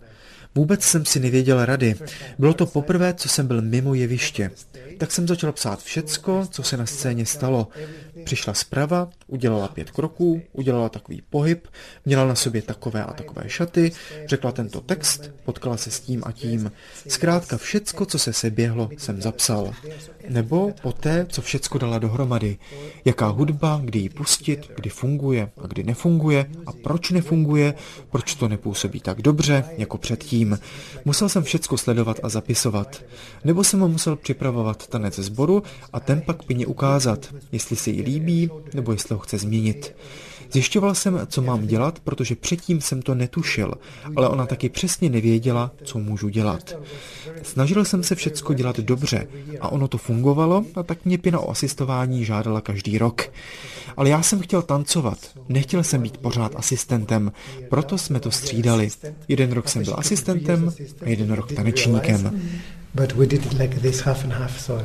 Vůbec 0.55 0.83
jsem 0.83 1.05
si 1.05 1.21
nevěděl 1.21 1.65
rady. 1.65 1.95
Bylo 2.39 2.55
to 2.55 2.67
poprvé, 2.67 3.15
co 3.15 3.29
jsem 3.29 3.47
byl 3.47 3.63
mimo 3.63 3.95
jeviště. 3.95 4.51
Tak 4.99 5.13
jsem 5.13 5.29
začal 5.29 5.53
psát 5.53 5.83
všecko, 5.83 6.47
co 6.51 6.63
se 6.63 6.77
na 6.77 6.87
scéně 6.87 7.27
stalo. 7.27 7.69
Přišla 8.25 8.55
zprava, 8.55 9.09
Udělala 9.31 9.69
pět 9.69 9.91
kroků, 9.91 10.43
udělala 10.53 10.89
takový 10.89 11.23
pohyb, 11.31 11.69
měla 12.05 12.27
na 12.27 12.35
sobě 12.35 12.63
takové 12.63 13.05
a 13.05 13.13
takové 13.13 13.43
šaty, 13.47 13.93
řekla 14.27 14.53
tento 14.53 14.81
text, 14.81 15.31
potkala 15.45 15.77
se 15.77 15.91
s 15.91 16.01
tím 16.01 16.23
a 16.27 16.33
tím. 16.33 16.73
Zkrátka 17.09 17.57
všecko, 17.57 18.07
co 18.07 18.19
se 18.19 18.33
seběhlo, 18.33 18.91
jsem 18.99 19.23
zapsal. 19.23 19.73
Nebo 20.29 20.73
poté, 20.83 21.27
co 21.29 21.43
všecko 21.43 21.79
dala 21.79 21.99
dohromady. 21.99 22.59
Jaká 23.05 23.27
hudba, 23.27 23.81
kdy 23.85 23.99
ji 23.99 24.09
pustit, 24.09 24.71
kdy 24.77 24.91
funguje 24.91 25.51
a 25.65 25.67
kdy 25.67 25.83
nefunguje 25.83 26.47
a 26.67 26.73
proč 26.73 27.11
nefunguje, 27.11 27.75
proč 28.11 28.35
to 28.35 28.49
nepůsobí 28.49 29.01
tak 29.01 29.23
dobře, 29.23 29.65
jako 29.79 29.99
předtím. 29.99 30.59
Musel 31.05 31.29
jsem 31.29 31.43
všecko 31.43 31.79
sledovat 31.79 32.21
a 32.23 32.29
zapisovat. 32.29 33.03
Nebo 33.45 33.65
jsem 33.65 33.79
musel 33.79 34.17
připravovat 34.17 34.87
tanec 34.87 35.19
sboru 35.19 35.63
a 35.93 36.01
ten 36.01 36.21
pak 36.21 36.43
pině 36.43 36.67
ukázat, 36.67 37.35
jestli 37.53 37.77
se 37.77 37.91
jí 37.91 38.03
líbí, 38.11 38.51
nebo 38.75 38.93
jestli 38.93 39.15
ho 39.15 39.19
chce 39.19 39.39
změnit. 39.39 39.95
Zjišťoval 40.53 40.95
jsem, 40.95 41.21
co 41.27 41.43
mám 41.43 41.67
dělat, 41.67 42.01
protože 42.01 42.35
předtím 42.35 42.81
jsem 42.81 43.03
to 43.03 43.15
netušil, 43.15 43.75
ale 44.17 44.29
ona 44.29 44.47
taky 44.47 44.69
přesně 44.69 45.11
nevěděla, 45.11 45.71
co 45.85 45.99
můžu 45.99 46.29
dělat. 46.29 46.77
Snažil 47.43 47.85
jsem 47.85 48.03
se 48.03 48.15
všecko 48.15 48.55
dělat 48.55 48.81
dobře 48.81 49.27
a 49.61 49.69
ono 49.69 49.89
to 49.89 49.99
fungovalo 49.99 50.65
a 50.75 50.83
tak 50.83 51.05
mě 51.05 51.19
Pina 51.19 51.39
o 51.39 51.51
asistování 51.51 52.25
žádala 52.25 52.61
každý 52.61 52.99
rok. 52.99 53.31
Ale 53.97 54.09
já 54.09 54.23
jsem 54.23 54.41
chtěl 54.41 54.63
tancovat, 54.63 55.19
nechtěl 55.49 55.85
jsem 55.85 56.03
být 56.03 56.19
pořád 56.19 56.57
asistentem, 56.57 57.33
proto 57.69 57.99
jsme 57.99 58.21
to 58.21 58.31
střídali. 58.31 58.89
Jeden 59.29 59.53
rok 59.53 59.69
jsem 59.69 59.85
byl 59.85 59.95
asistentem 59.99 60.73
a 61.05 61.09
jeden 61.09 61.33
rok 61.33 61.53
tanečníkem. 61.53 62.41
But 62.95 63.13
we 63.13 63.27
did 63.27 63.47
it 63.47 63.53
like 63.53 63.81
this 63.81 64.01
half 64.01 64.25
and 64.25 64.33
half, 64.33 64.61
so 64.61 64.85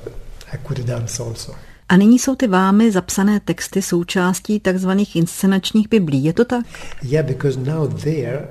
I 0.53 0.57
could 0.67 0.79
dance 0.79 1.23
also. 1.23 1.53
A 1.89 1.97
nyní 1.97 2.19
jsou 2.19 2.35
ty 2.35 2.47
vámi 2.47 2.91
zapsané 2.91 3.39
texty 3.39 3.81
součástí 3.81 4.59
takzvaných 4.59 5.15
inscenačních 5.15 5.89
biblí, 5.89 6.23
je 6.23 6.33
to 6.33 6.45
tak? 6.45 6.65
Yeah, 7.03 7.25
because 7.25 7.59
now 7.59 7.93
there 7.93 8.47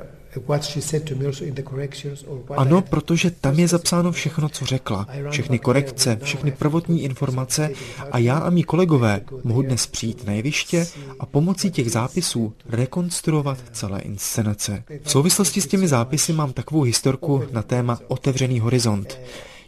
ano, 2.57 2.83
protože 2.83 3.31
tam 3.31 3.59
je 3.59 3.69
zapsáno 3.69 4.13
všechno, 4.13 4.49
co 4.49 4.65
řekla, 4.65 5.07
všechny 5.31 5.59
korekce, 5.59 6.19
všechny 6.23 6.53
prvotní 6.53 7.03
informace 7.03 7.71
a 8.13 8.19
já 8.19 8.39
a 8.39 8.51
mý 8.51 8.63
kolegové 8.63 9.21
mohu 9.45 9.63
dnes 9.63 9.87
přijít 9.87 10.27
na 10.27 10.33
jeviště 10.33 10.87
a 11.21 11.27
pomocí 11.27 11.71
těch 11.71 11.91
zápisů 11.91 12.53
rekonstruovat 12.69 13.59
celé 13.73 14.01
inscenace. 14.01 14.85
V 15.03 15.11
souvislosti 15.11 15.61
s 15.61 15.67
těmi 15.67 15.89
zápisy 15.89 16.33
mám 16.33 16.53
takovou 16.53 16.83
historku 16.83 17.43
na 17.53 17.63
téma 17.63 17.99
Otevřený 18.09 18.61
horizont. 18.61 19.19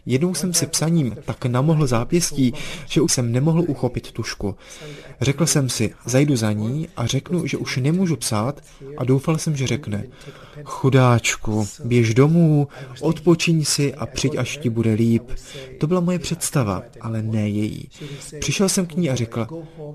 Jednou 0.09 0.33
jsem 0.33 0.53
si 0.53 0.67
psaním 0.67 1.17
tak 1.25 1.45
namohl 1.45 1.87
zápěstí, 1.87 2.53
že 2.85 3.01
už 3.01 3.13
jsem 3.13 3.31
nemohl 3.31 3.63
uchopit 3.67 4.11
tušku. 4.11 4.55
Řekl 5.21 5.45
jsem 5.45 5.69
si, 5.69 5.93
zajdu 6.05 6.35
za 6.35 6.51
ní 6.51 6.87
a 6.97 7.05
řeknu, 7.05 7.47
že 7.47 7.57
už 7.57 7.77
nemůžu 7.77 8.15
psát 8.15 8.61
a 8.97 9.03
doufal 9.03 9.37
jsem, 9.37 9.55
že 9.55 9.67
řekne, 9.67 10.03
chudáčku, 10.63 11.67
běž 11.83 12.13
domů, 12.13 12.67
odpočiň 13.01 13.65
si 13.65 13.93
a 13.93 14.05
přijď, 14.05 14.35
až 14.35 14.57
ti 14.57 14.69
bude 14.69 14.93
líp. 14.93 15.23
To 15.79 15.87
byla 15.87 15.99
moje 15.99 16.19
představa, 16.19 16.83
ale 17.01 17.21
ne 17.21 17.49
její. 17.49 17.89
Přišel 18.39 18.69
jsem 18.69 18.85
k 18.85 18.95
ní 18.95 19.09
a 19.09 19.15
řekl, 19.15 19.47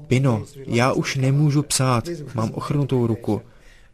Pino, 0.06 0.44
já 0.66 0.92
už 0.92 1.16
nemůžu 1.16 1.62
psát, 1.62 2.08
mám 2.34 2.50
ochrnutou 2.50 3.06
ruku. 3.06 3.42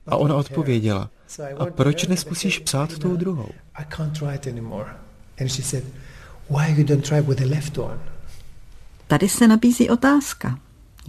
A 0.07 0.17
ona 0.17 0.37
odpověděla, 0.37 1.11
a 1.59 1.67
proč 1.67 2.07
neskusíš 2.07 2.59
psát 2.59 2.99
tou 2.99 3.17
druhou? 3.17 3.49
Why 6.49 6.69
you 6.69 6.85
don't 6.85 7.05
try 7.05 7.21
with 7.21 7.39
the 7.39 7.47
left 7.47 7.79
one? 7.79 7.99
Tady 9.07 9.29
se 9.29 9.49
nabízí 9.49 9.91
otázka. 9.91 10.59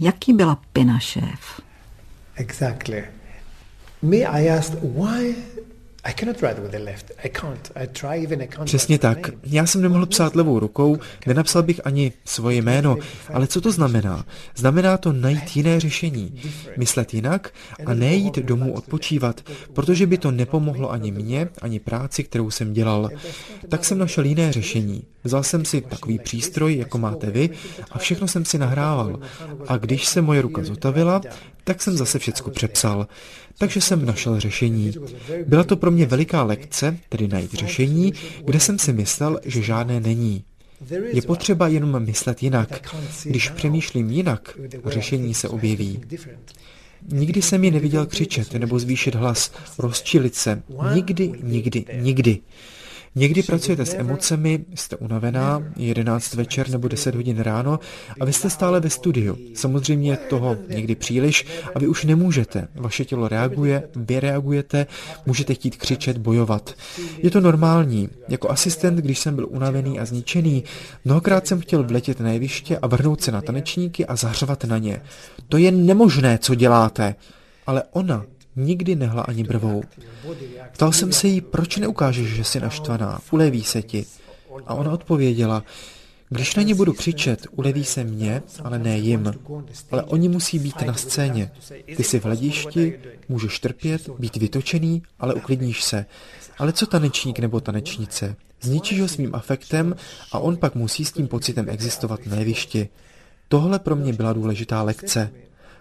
Jaký 0.00 0.32
byla 0.32 0.60
Pina 0.72 0.98
šéf? 0.98 1.60
Exactly. 2.34 3.04
Me, 4.02 4.16
I 4.16 4.48
asked, 4.48 4.78
why 4.82 5.34
Přesně 8.64 8.98
tak. 8.98 9.18
Já 9.44 9.66
jsem 9.66 9.82
nemohl 9.82 10.06
psát 10.06 10.36
levou 10.36 10.58
rukou, 10.58 10.98
nenapsal 11.26 11.62
bych 11.62 11.86
ani 11.86 12.12
svoje 12.24 12.56
jméno. 12.56 12.96
Ale 13.34 13.46
co 13.46 13.60
to 13.60 13.72
znamená? 13.72 14.24
Znamená 14.56 14.96
to 14.96 15.12
najít 15.12 15.56
jiné 15.56 15.80
řešení, 15.80 16.42
myslet 16.76 17.14
jinak 17.14 17.54
a 17.86 17.94
nejít 17.94 18.38
domů 18.38 18.72
odpočívat, 18.72 19.40
protože 19.72 20.06
by 20.06 20.18
to 20.18 20.30
nepomohlo 20.30 20.90
ani 20.90 21.12
mně, 21.12 21.48
ani 21.62 21.80
práci, 21.80 22.24
kterou 22.24 22.50
jsem 22.50 22.72
dělal. 22.72 23.10
Tak 23.68 23.84
jsem 23.84 23.98
našel 23.98 24.24
jiné 24.24 24.52
řešení. 24.52 25.04
Vzal 25.24 25.42
jsem 25.42 25.64
si 25.64 25.80
takový 25.80 26.18
přístroj, 26.18 26.76
jako 26.76 26.98
máte 26.98 27.30
vy, 27.30 27.50
a 27.90 27.98
všechno 27.98 28.28
jsem 28.28 28.44
si 28.44 28.58
nahrával. 28.58 29.20
A 29.66 29.76
když 29.76 30.06
se 30.06 30.22
moje 30.22 30.42
ruka 30.42 30.64
zotavila, 30.64 31.20
tak 31.64 31.82
jsem 31.82 31.96
zase 31.96 32.18
všecko 32.18 32.50
přepsal. 32.50 33.06
Takže 33.58 33.80
jsem 33.80 34.06
našel 34.06 34.40
řešení. 34.40 34.92
Byla 35.46 35.64
to 35.64 35.76
pro 35.76 35.89
mě 35.90 36.06
veliká 36.06 36.42
lekce, 36.42 36.98
tedy 37.08 37.28
najít 37.28 37.54
řešení, 37.54 38.12
kde 38.44 38.60
jsem 38.60 38.78
si 38.78 38.92
myslel, 38.92 39.40
že 39.44 39.62
žádné 39.62 40.00
není. 40.00 40.44
Je 41.12 41.22
potřeba 41.22 41.68
jenom 41.68 42.04
myslet 42.04 42.42
jinak. 42.42 42.94
Když 43.24 43.48
přemýšlím 43.48 44.10
jinak, 44.10 44.58
řešení 44.84 45.34
se 45.34 45.48
objeví. 45.48 46.00
Nikdy 47.08 47.42
jsem 47.42 47.64
ji 47.64 47.70
neviděl 47.70 48.06
křičet 48.06 48.54
nebo 48.54 48.78
zvýšit 48.78 49.14
hlas, 49.14 49.52
rozčilit 49.78 50.34
se. 50.34 50.62
Nikdy, 50.94 51.32
nikdy, 51.42 51.84
nikdy. 51.94 52.38
Někdy 53.14 53.42
pracujete 53.42 53.86
s 53.86 53.94
emocemi, 53.94 54.64
jste 54.74 54.96
unavená, 54.96 55.62
11 55.76 56.34
večer 56.34 56.70
nebo 56.70 56.88
10 56.88 57.14
hodin 57.14 57.38
ráno 57.38 57.80
a 58.20 58.24
vy 58.24 58.32
jste 58.32 58.50
stále 58.50 58.80
ve 58.80 58.90
studiu. 58.90 59.36
Samozřejmě 59.54 60.16
toho 60.16 60.56
někdy 60.68 60.94
příliš 60.94 61.46
a 61.74 61.78
vy 61.78 61.86
už 61.86 62.04
nemůžete. 62.04 62.68
Vaše 62.74 63.04
tělo 63.04 63.28
reaguje, 63.28 63.82
vy 63.96 64.20
reagujete, 64.20 64.86
můžete 65.26 65.54
chtít 65.54 65.76
křičet, 65.76 66.18
bojovat. 66.18 66.74
Je 67.18 67.30
to 67.30 67.40
normální. 67.40 68.08
Jako 68.28 68.50
asistent, 68.50 68.98
když 68.98 69.18
jsem 69.18 69.34
byl 69.34 69.46
unavený 69.50 70.00
a 70.00 70.04
zničený, 70.04 70.64
mnohokrát 71.04 71.46
jsem 71.46 71.60
chtěl 71.60 71.82
vletět 71.82 72.20
na 72.20 72.32
jeviště 72.32 72.78
a 72.78 72.86
vrhnout 72.86 73.22
se 73.22 73.32
na 73.32 73.40
tanečníky 73.42 74.06
a 74.06 74.16
zařvat 74.16 74.64
na 74.64 74.78
ně. 74.78 75.02
To 75.48 75.56
je 75.56 75.70
nemožné, 75.70 76.38
co 76.38 76.54
děláte. 76.54 77.14
Ale 77.66 77.82
ona 77.90 78.24
nikdy 78.60 78.96
nehla 78.96 79.22
ani 79.22 79.44
brvou. 79.44 79.82
Ptal 80.72 80.92
jsem 80.92 81.12
se 81.12 81.28
jí, 81.28 81.40
proč 81.40 81.76
neukážeš, 81.76 82.28
že 82.28 82.44
jsi 82.44 82.60
naštvaná, 82.60 83.20
uleví 83.30 83.64
se 83.64 83.82
ti. 83.82 84.06
A 84.66 84.74
ona 84.74 84.92
odpověděla, 84.92 85.64
když 86.28 86.56
na 86.56 86.62
ně 86.62 86.74
budu 86.74 86.92
křičet, 86.92 87.46
uleví 87.56 87.84
se 87.84 88.04
mně, 88.04 88.42
ale 88.64 88.78
ne 88.78 88.98
jim. 88.98 89.32
Ale 89.90 90.02
oni 90.02 90.28
musí 90.28 90.58
být 90.58 90.82
na 90.82 90.94
scéně. 90.94 91.50
Ty 91.96 92.04
jsi 92.04 92.20
v 92.20 92.24
hledišti, 92.24 92.98
můžeš 93.28 93.58
trpět, 93.58 94.08
být 94.18 94.36
vytočený, 94.36 95.02
ale 95.18 95.34
uklidníš 95.34 95.84
se. 95.84 96.06
Ale 96.58 96.72
co 96.72 96.86
tanečník 96.86 97.38
nebo 97.38 97.60
tanečnice? 97.60 98.36
Zničíš 98.60 99.00
ho 99.00 99.08
svým 99.08 99.34
afektem 99.34 99.96
a 100.32 100.38
on 100.38 100.56
pak 100.56 100.74
musí 100.74 101.04
s 101.04 101.12
tím 101.12 101.28
pocitem 101.28 101.68
existovat 101.68 102.26
na 102.26 102.36
jevišti. 102.36 102.88
Tohle 103.48 103.78
pro 103.78 103.96
mě 103.96 104.12
byla 104.12 104.32
důležitá 104.32 104.82
lekce. 104.82 105.30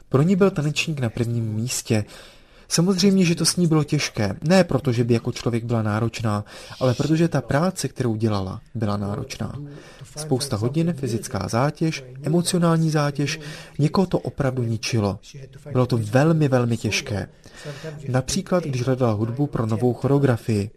Pro 0.09 0.21
ní 0.21 0.35
byl 0.35 0.51
tanečník 0.51 0.99
na 0.99 1.09
prvním 1.09 1.53
místě. 1.53 2.05
Samozřejmě, 2.69 3.25
že 3.25 3.35
to 3.35 3.45
s 3.45 3.55
ní 3.55 3.67
bylo 3.67 3.83
těžké. 3.83 4.35
Ne 4.41 4.63
proto, 4.63 4.91
že 4.91 5.03
by 5.03 5.13
jako 5.13 5.31
člověk 5.31 5.63
byla 5.63 5.81
náročná, 5.81 6.45
ale 6.79 6.93
protože 6.93 7.27
ta 7.27 7.41
práce, 7.41 7.87
kterou 7.87 8.15
dělala, 8.15 8.61
byla 8.75 8.97
náročná. 8.97 9.55
Spousta 10.17 10.57
hodin, 10.57 10.93
fyzická 10.93 11.47
zátěž, 11.47 12.03
emocionální 12.23 12.89
zátěž, 12.89 13.39
někoho 13.79 14.07
to 14.07 14.19
opravdu 14.19 14.63
ničilo. 14.63 15.19
Bylo 15.71 15.85
to 15.85 15.97
velmi, 15.97 16.47
velmi 16.47 16.77
těžké. 16.77 17.29
Například, 18.09 18.63
když 18.63 18.83
hledala 18.83 19.13
hudbu 19.13 19.47
pro 19.47 19.65
novou 19.65 19.93
choreografii, 19.93 20.69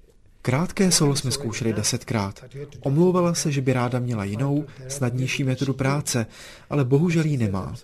Krátké 0.44 0.90
solo 0.90 1.16
jsme 1.16 1.30
zkoušeli 1.30 1.72
desetkrát. 1.72 2.44
Omlouvala 2.80 3.34
se, 3.34 3.52
že 3.52 3.60
by 3.60 3.72
ráda 3.72 3.98
měla 3.98 4.24
jinou, 4.24 4.64
snadnější 4.88 5.44
metodu 5.44 5.74
práce, 5.74 6.26
ale 6.70 6.84
bohužel 6.84 7.24
ji 7.24 7.36
nemá. 7.36 7.74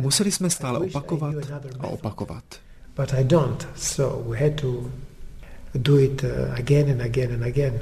Museli 0.00 0.32
jsme 0.32 0.50
stále 0.50 0.78
opakovat 0.78 1.34
a 1.78 1.86
opakovat 1.86 2.44
but 2.96 3.12
I 3.12 3.24
don't. 3.24 3.68
So 3.76 4.22
we 4.26 4.38
had 4.38 4.60
to 4.60 4.90
do 5.74 5.98
it 5.98 6.24
uh, 6.24 6.58
again 6.58 6.90
and 6.90 7.00
again 7.00 7.32
and 7.32 7.42
again. 7.42 7.80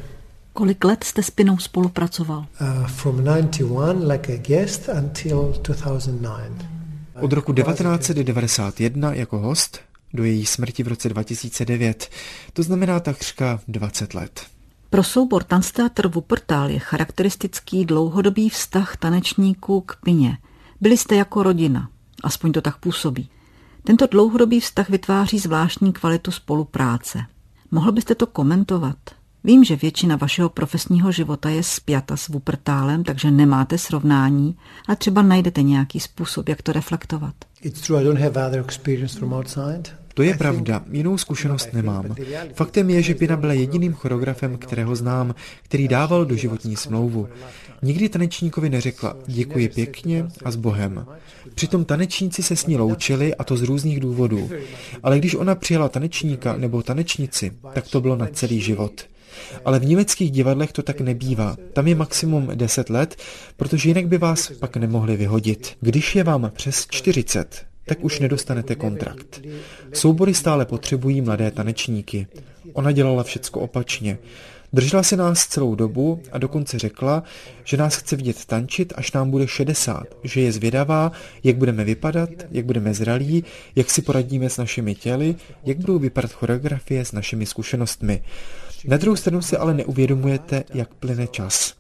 Kolik 0.53 0.85
let 0.85 1.05
jste 1.05 1.23
s 1.23 1.31
Pinou 1.31 1.59
spolupracoval? 1.59 2.47
Uh, 2.61 2.87
from 2.87 3.25
91 3.25 4.13
like 4.13 4.33
a 4.33 4.37
guest 4.37 4.89
until 4.89 5.55
2009. 5.63 6.67
Od 7.21 7.33
roku 7.33 7.53
1991 7.53 9.15
jako 9.15 9.39
host 9.39 9.81
do 10.13 10.25
její 10.25 10.47
smrti 10.47 10.83
v 10.83 10.89
roce 10.89 11.09
2009. 11.09 12.11
To 12.53 12.63
znamená 12.63 13.01
takřka 13.01 13.61
20 13.69 14.15
let. 14.15 14.47
Pro 14.91 15.03
soubor 15.03 15.45
Tanztheater 15.45 16.09
Wuppertal 16.09 16.71
je 16.71 16.79
charakteristický 16.79 17.85
dlouhodobý 17.85 18.49
vztah 18.49 18.97
tanečníků 18.97 19.81
k 19.81 19.97
Pině. 20.05 20.39
Byli 20.81 20.97
jste 20.97 21.17
jako 21.17 21.43
rodina, 21.43 21.89
aspoň 22.23 22.53
to 22.53 22.61
tak 22.61 22.77
působí. 22.77 23.29
Tento 23.87 24.07
dlouhodobý 24.07 24.61
vztah 24.61 24.91
vytváří 24.91 25.39
zvláštní 25.39 25.93
kvalitu 25.93 26.31
spolupráce. 26.31 27.19
Mohl 27.71 27.93
byste 27.93 28.15
to 28.15 28.27
komentovat? 28.27 28.97
Vím, 29.45 29.65
že 29.65 29.77
většina 29.77 30.17
vašeho 30.17 30.49
profesního 30.49 31.13
života 31.13 31.49
je 31.49 31.63
spjata 31.63 32.17
s 32.17 32.29
Wuppertalem, 32.29 33.05
takže 33.05 33.31
nemáte 33.31 33.79
srovnání, 33.79 34.57
ale 34.89 34.97
třeba 34.97 35.23
najdete 35.23 35.63
nějaký 35.63 36.01
způsob, 36.01 36.49
jak 36.49 36.63
to 36.63 36.73
reflektovat. 36.73 37.35
To 40.15 40.23
je 40.23 40.35
pravda, 40.35 40.85
jinou 40.91 41.19
zkušenost 41.19 41.73
nemám. 41.73 42.15
Faktem 42.55 42.91
je, 42.91 43.03
že 43.03 43.15
Pina 43.15 43.37
byla 43.37 43.53
jediným 43.53 43.93
choreografem, 43.93 44.59
kterého 44.59 44.97
znám, 44.97 45.35
který 45.63 45.89
dával 45.89 46.25
do 46.25 46.37
životní 46.37 46.77
smlouvu. 46.77 47.29
Nikdy 47.83 48.09
tanečníkovi 48.09 48.71
neřekla 48.71 49.17
děkuji 49.27 49.69
pěkně 49.69 50.27
a 50.45 50.51
s 50.51 50.57
Bohem. 50.57 51.07
Přitom 51.55 51.85
tanečníci 51.85 52.43
se 52.43 52.57
s 52.57 52.67
ní 52.67 52.77
loučili 52.77 53.35
a 53.35 53.45
to 53.45 53.57
z 53.57 53.63
různých 53.63 54.01
důvodů. 54.01 54.51
Ale 55.03 55.19
když 55.19 55.35
ona 55.35 55.55
přijela 55.55 55.89
tanečníka 55.89 56.57
nebo 56.57 56.83
tanečnici, 56.83 57.53
tak 57.73 57.89
to 57.89 58.01
bylo 58.01 58.17
na 58.17 58.27
celý 58.27 58.61
život. 58.61 59.07
Ale 59.65 59.79
v 59.79 59.87
německých 59.87 60.31
divadlech 60.31 60.73
to 60.73 60.83
tak 60.83 61.01
nebývá. 61.01 61.57
Tam 61.73 61.87
je 61.87 61.95
maximum 61.95 62.51
10 62.55 62.91
let, 62.91 63.17
protože 63.57 63.89
jinak 63.89 64.07
by 64.07 64.19
vás 64.19 64.53
pak 64.61 64.77
nemohli 64.77 65.17
vyhodit. 65.17 65.77
Když 65.81 66.17
je 66.17 66.25
vám 66.25 66.51
přes 66.55 66.87
40, 66.91 67.67
tak 67.85 68.05
už 68.05 68.21
nedostanete 68.21 68.75
kontrakt. 68.75 69.41
Soubory 69.93 70.35
stále 70.35 70.67
potřebují 70.67 71.21
mladé 71.21 71.51
tanečníky. 71.51 72.27
Ona 72.73 72.93
dělala 72.93 73.23
všecko 73.23 73.61
opačně. 73.61 74.19
Držela 74.73 75.03
se 75.03 75.17
nás 75.17 75.47
celou 75.47 75.75
dobu 75.75 76.23
a 76.33 76.39
dokonce 76.39 76.79
řekla, 76.79 77.23
že 77.65 77.77
nás 77.77 77.97
chce 77.97 78.17
vidět 78.17 78.45
tančit, 78.45 78.93
až 78.97 79.13
nám 79.13 79.31
bude 79.31 79.49
60, 79.49 80.05
že 80.25 80.41
je 80.41 80.53
zvědavá, 80.53 81.13
jak 81.45 81.57
budeme 81.57 81.85
vypadat, 81.85 82.31
jak 82.51 82.65
budeme 82.65 82.95
zralí, 82.95 83.45
jak 83.77 83.91
si 83.91 84.03
poradíme 84.03 84.51
s 84.51 84.57
našimi 84.57 84.95
těly, 84.95 85.35
jak 85.65 85.79
budou 85.79 85.99
vypadat 85.99 86.33
choreografie 86.33 87.05
s 87.05 87.13
našimi 87.13 87.47
zkušenostmi. 87.47 88.23
Na 88.85 88.97
druhou 88.97 89.17
stranu 89.17 89.43
si 89.43 89.57
ale 89.57 89.75
neuvědomujete, 89.75 90.65
jak 90.75 90.95
plyne 90.95 91.27
čas. 91.27 91.75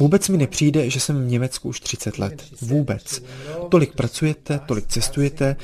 Vůbec 0.00 0.28
mi 0.28 0.38
nepřijde, 0.38 0.90
že 0.90 1.00
jsem 1.00 1.22
v 1.22 1.30
Německu 1.30 1.68
už 1.68 1.80
30 1.80 2.18
let. 2.18 2.44
Vůbec. 2.60 3.22
Tolik 3.68 3.94
pracujete, 3.94 4.60
tolik 4.66 4.86
cestujete, 4.86 5.56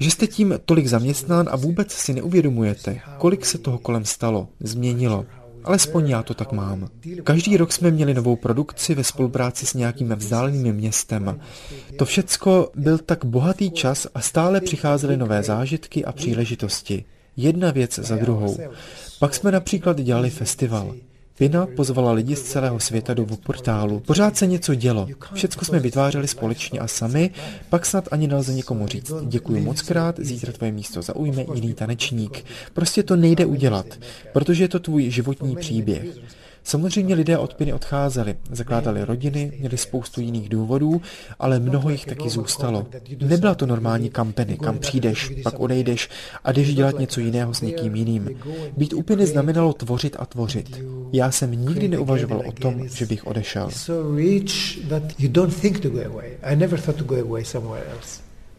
že 0.00 0.10
jste 0.10 0.26
tím 0.26 0.54
tolik 0.64 0.86
zaměstnán 0.86 1.48
a 1.52 1.56
vůbec 1.56 1.92
si 1.92 2.14
neuvědomujete, 2.14 3.00
kolik 3.18 3.46
se 3.46 3.58
toho 3.58 3.78
kolem 3.78 4.04
stalo, 4.04 4.48
změnilo. 4.60 5.26
Alespoň 5.64 6.08
já 6.08 6.22
to 6.22 6.34
tak 6.34 6.52
mám. 6.52 6.88
Každý 7.24 7.56
rok 7.56 7.72
jsme 7.72 7.90
měli 7.90 8.14
novou 8.14 8.36
produkci 8.36 8.94
ve 8.94 9.04
spolupráci 9.04 9.66
s 9.66 9.74
nějakým 9.74 10.14
vzdáleným 10.14 10.72
městem. 10.72 11.40
To 11.96 12.04
všecko 12.04 12.70
byl 12.74 12.98
tak 12.98 13.24
bohatý 13.24 13.70
čas 13.70 14.06
a 14.14 14.20
stále 14.20 14.60
přicházely 14.60 15.16
nové 15.16 15.42
zážitky 15.42 16.04
a 16.04 16.12
příležitosti. 16.12 17.04
Jedna 17.36 17.70
věc 17.70 17.98
za 17.98 18.16
druhou. 18.16 18.58
Pak 19.18 19.34
jsme 19.34 19.52
například 19.52 20.00
dělali 20.00 20.30
festival. 20.30 20.94
Pina 21.40 21.66
pozvala 21.66 22.12
lidi 22.12 22.36
z 22.36 22.42
celého 22.42 22.80
světa 22.80 23.14
do 23.14 23.26
portálu. 23.26 24.00
Pořád 24.00 24.36
se 24.36 24.46
něco 24.46 24.74
dělo. 24.74 25.08
Všecko 25.34 25.64
jsme 25.64 25.78
vytvářeli 25.78 26.28
společně 26.28 26.80
a 26.80 26.86
sami, 26.86 27.30
pak 27.68 27.86
snad 27.86 28.08
ani 28.10 28.26
nelze 28.26 28.54
nikomu 28.54 28.86
říct. 28.86 29.12
Děkuji 29.28 29.60
moc 29.60 29.82
krát, 29.82 30.20
zítra 30.20 30.52
tvoje 30.52 30.72
místo 30.72 31.02
zaujme 31.02 31.44
jiný 31.54 31.74
tanečník. 31.74 32.44
Prostě 32.72 33.02
to 33.02 33.16
nejde 33.16 33.46
udělat, 33.46 33.86
protože 34.32 34.64
je 34.64 34.68
to 34.68 34.78
tvůj 34.78 35.10
životní 35.10 35.56
příběh. 35.56 36.04
Samozřejmě 36.64 37.14
lidé 37.14 37.38
od 37.38 37.54
Piny 37.54 37.72
odcházeli, 37.72 38.36
zakládali 38.50 39.04
rodiny, 39.04 39.52
měli 39.58 39.78
spoustu 39.78 40.20
jiných 40.20 40.48
důvodů, 40.48 41.02
ale 41.38 41.58
mnoho 41.58 41.90
jich 41.90 42.06
taky 42.06 42.30
zůstalo. 42.30 42.86
Nebyla 43.20 43.54
to 43.54 43.66
normální 43.66 44.10
kampeny, 44.10 44.58
kam 44.58 44.78
přijdeš, 44.78 45.32
pak 45.42 45.60
odejdeš 45.60 46.08
a 46.44 46.52
jdeš 46.52 46.74
dělat 46.74 46.98
něco 46.98 47.20
jiného 47.20 47.54
s 47.54 47.60
někým 47.60 47.94
jiným. 47.94 48.30
Být 48.76 48.92
u 48.92 49.02
Piny 49.02 49.26
znamenalo 49.26 49.72
tvořit 49.72 50.16
a 50.18 50.26
tvořit. 50.26 50.80
Já 51.12 51.30
jsem 51.30 51.52
nikdy 51.52 51.88
neuvažoval 51.88 52.42
o 52.46 52.52
tom, 52.52 52.88
že 52.88 53.06
bych 53.06 53.26
odešel. 53.26 53.68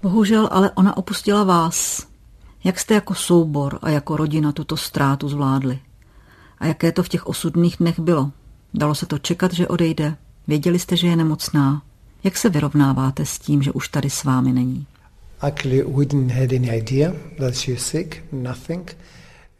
Bohužel, 0.02 0.50
ale 0.52 0.72
ona 0.72 0.98
opustila 0.98 1.44
vás. 1.44 2.08
Jak 2.64 2.80
jste 2.80 2.94
jako 2.94 3.16
soubor 3.16 3.80
a 3.82 3.90
jako 3.90 4.18
rodina 4.18 4.52
tuto 4.52 4.78
ztrátu 4.78 5.30
zvládli? 5.30 5.80
A 6.62 6.66
jaké 6.66 6.92
to 6.92 7.04
v 7.04 7.10
těch 7.10 7.28
osudných 7.28 7.76
dnech 7.80 8.00
bylo? 8.00 8.32
Dalo 8.74 8.96
se 8.96 9.06
to 9.06 9.18
čekat, 9.18 9.54
že 9.54 9.68
odejde? 9.68 10.16
Věděli 10.48 10.80
jste, 10.80 10.98
že 10.98 11.08
je 11.08 11.16
nemocná? 11.16 11.82
Jak 12.24 12.38
se 12.38 12.50
vyrovnáváte 12.50 13.26
s 13.26 13.40
tím, 13.40 13.64
že 13.64 13.72
už 13.72 13.88
tady 13.88 14.10
s 14.10 14.24
vámi 14.24 14.54
není? 14.54 14.86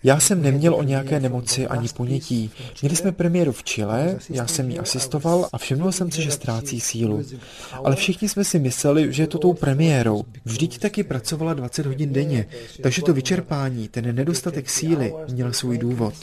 Já 0.04 0.20
jsem 0.20 0.42
neměl 0.42 0.76
o 0.76 0.84
nějaké 0.84 1.20
nemoci 1.20 1.68
ani 1.68 1.88
ponětí. 1.96 2.52
Měli 2.82 2.96
jsme 2.96 3.12
premiéru 3.12 3.52
v 3.52 3.64
Chile, 3.64 4.18
já 4.30 4.48
jsem 4.48 4.70
jí 4.70 4.80
asistoval 4.80 5.50
a 5.54 5.58
všiml 5.58 5.92
jsem 5.92 6.12
si, 6.12 6.22
že 6.22 6.32
ztrácí 6.32 6.80
sílu. 6.80 7.24
Ale 7.84 7.96
všichni 7.96 8.30
jsme 8.30 8.44
si 8.44 8.60
mysleli, 8.60 9.14
že 9.14 9.24
je 9.24 9.28
to 9.28 9.38
tou 9.38 9.54
premiérou. 9.54 10.24
Vždyť 10.46 10.80
taky 10.80 11.04
pracovala 11.04 11.54
20 11.54 11.86
hodin 11.86 12.14
denně, 12.14 12.46
takže 12.84 13.02
to 13.02 13.14
vyčerpání, 13.14 13.88
ten 13.88 14.16
nedostatek 14.16 14.70
síly 14.70 15.14
měl 15.32 15.54
svůj 15.54 15.78
důvod. 15.78 16.14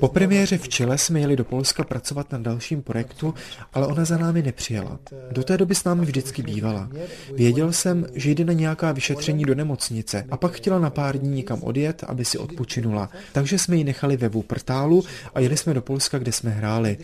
Po 0.00 0.08
premiéře 0.08 0.58
v 0.58 0.68
Chile 0.68 0.98
jsme 0.98 1.20
jeli 1.20 1.36
do 1.36 1.44
Polska 1.44 1.84
pracovat 1.84 2.32
na 2.32 2.38
dalším 2.38 2.82
projektu, 2.82 3.34
ale 3.72 3.86
ona 3.86 4.04
za 4.04 4.18
námi 4.18 4.42
nepřijela. 4.42 4.98
Do 5.32 5.44
té 5.44 5.56
doby 5.56 5.74
s 5.74 5.84
námi 5.84 6.06
vždycky 6.06 6.42
bývala. 6.42 6.90
Věděl 7.34 7.72
jsem, 7.72 8.06
že 8.14 8.30
jde 8.30 8.44
na 8.44 8.52
nějaká 8.52 8.92
vyšetření 8.92 9.44
do 9.44 9.54
nemocnice 9.54 10.24
a 10.30 10.36
pak 10.36 10.52
chtěla 10.52 10.78
na 10.78 10.90
pár 10.90 11.18
dní 11.18 11.30
někam 11.30 11.62
odjet, 11.62 12.04
aby 12.06 12.24
si 12.24 12.38
odpočinula. 12.38 13.10
Takže 13.32 13.58
jsme 13.58 13.76
ji 13.76 13.84
nechali 13.84 14.16
ve 14.16 14.28
Wuppertalu 14.28 15.04
a 15.34 15.40
jeli 15.40 15.56
jsme 15.56 15.74
do 15.74 15.82
Polska, 15.82 16.18
kde 16.18 16.32
jsme 16.32 16.50
hráli. 16.50 16.98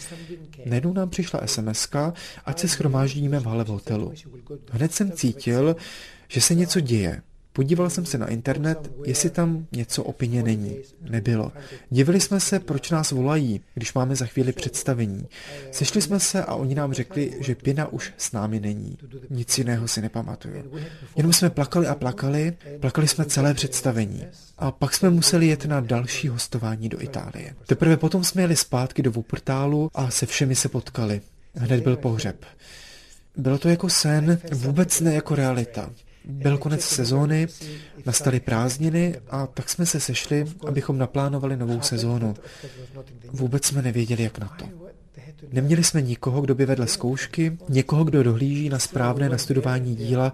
Najednou 0.67 0.93
nám 0.93 1.11
přišla 1.11 1.41
sms 1.47 1.89
ať 2.45 2.59
se 2.59 2.69
schromáždíme 2.69 3.41
v 3.41 3.47
hale 3.47 3.65
v 3.65 3.69
hotelu. 3.69 4.13
Hned 4.71 4.95
jsem 4.95 5.13
cítil, 5.13 5.77
že 6.29 6.41
se 6.41 6.55
něco 6.55 6.81
děje. 6.81 7.23
Podíval 7.53 7.91
jsem 7.91 8.07
se 8.07 8.19
na 8.19 8.27
internet, 8.27 8.91
jestli 9.05 9.31
tam 9.31 9.67
něco 9.73 10.03
o 10.05 10.13
Pině 10.13 10.43
není. 10.43 10.77
Nebylo. 11.01 11.53
Divili 11.91 12.21
jsme 12.21 12.41
se, 12.41 12.61
proč 12.61 12.91
nás 12.91 13.11
volají, 13.11 13.61
když 13.75 13.95
máme 13.95 14.17
za 14.17 14.27
chvíli 14.27 14.53
představení. 14.53 15.27
Sešli 15.71 16.03
jsme 16.03 16.21
se 16.21 16.45
a 16.45 16.55
oni 16.55 16.75
nám 16.75 16.93
řekli, 16.93 17.37
že 17.41 17.55
Pina 17.55 17.87
už 17.87 18.13
s 18.19 18.33
námi 18.33 18.61
není. 18.61 18.99
Nic 19.31 19.59
jiného 19.59 19.89
si 19.89 20.01
nepamatuju. 20.01 20.73
Jenom 21.17 21.33
jsme 21.33 21.51
plakali 21.51 21.87
a 21.87 21.95
plakali, 21.95 22.53
plakali 22.81 23.09
jsme 23.09 23.25
celé 23.25 23.55
představení. 23.55 24.25
A 24.59 24.71
pak 24.71 24.95
jsme 24.95 25.11
museli 25.11 25.47
jet 25.47 25.65
na 25.65 25.81
další 25.81 26.29
hostování 26.29 26.89
do 26.89 27.03
Itálie. 27.03 27.55
Teprve 27.67 27.97
potom 27.97 28.25
jsme 28.25 28.43
jeli 28.43 28.57
zpátky 28.57 29.03
do 29.03 29.11
Wuppertalu 29.11 29.91
a 29.95 30.11
se 30.11 30.27
všemi 30.27 30.55
se 30.55 30.69
potkali. 30.69 31.21
Hned 31.55 31.83
byl 31.83 31.97
pohřeb. 31.97 32.45
Bylo 33.37 33.59
to 33.59 33.69
jako 33.69 33.89
sen, 33.89 34.39
vůbec 34.53 35.01
ne 35.01 35.15
jako 35.15 35.35
realita. 35.35 35.91
Byl 36.25 36.59
konec 36.59 36.85
sezóny, 36.85 37.49
nastaly 38.07 38.41
prázdniny 38.41 39.21
a 39.31 39.47
tak 39.47 39.71
jsme 39.71 39.87
se 39.87 40.01
sešli, 40.01 40.45
abychom 40.67 40.99
naplánovali 40.99 41.57
novou 41.57 41.81
sezónu. 41.81 42.35
Vůbec 43.33 43.65
jsme 43.65 43.83
nevěděli, 43.83 44.23
jak 44.23 44.39
na 44.39 44.49
to. 44.59 44.69
Neměli 45.53 45.85
jsme 45.85 46.03
nikoho, 46.03 46.41
kdo 46.41 46.55
by 46.55 46.67
vedl 46.67 46.87
zkoušky, 46.87 47.59
někoho, 47.69 48.05
kdo 48.05 48.23
dohlíží 48.23 48.69
na 48.69 48.79
správné 48.79 49.29
nastudování 49.29 49.97
díla. 49.97 50.33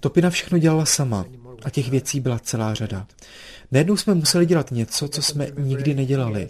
Topina 0.00 0.30
všechno 0.30 0.58
dělala 0.58 0.84
sama 0.84 1.24
a 1.62 1.70
těch 1.70 1.90
věcí 1.90 2.20
byla 2.20 2.38
celá 2.38 2.74
řada. 2.74 3.06
Najednou 3.72 3.96
jsme 3.96 4.14
museli 4.14 4.46
dělat 4.46 4.70
něco, 4.70 5.08
co 5.08 5.22
jsme 5.22 5.46
nikdy 5.58 5.94
nedělali. 5.94 6.48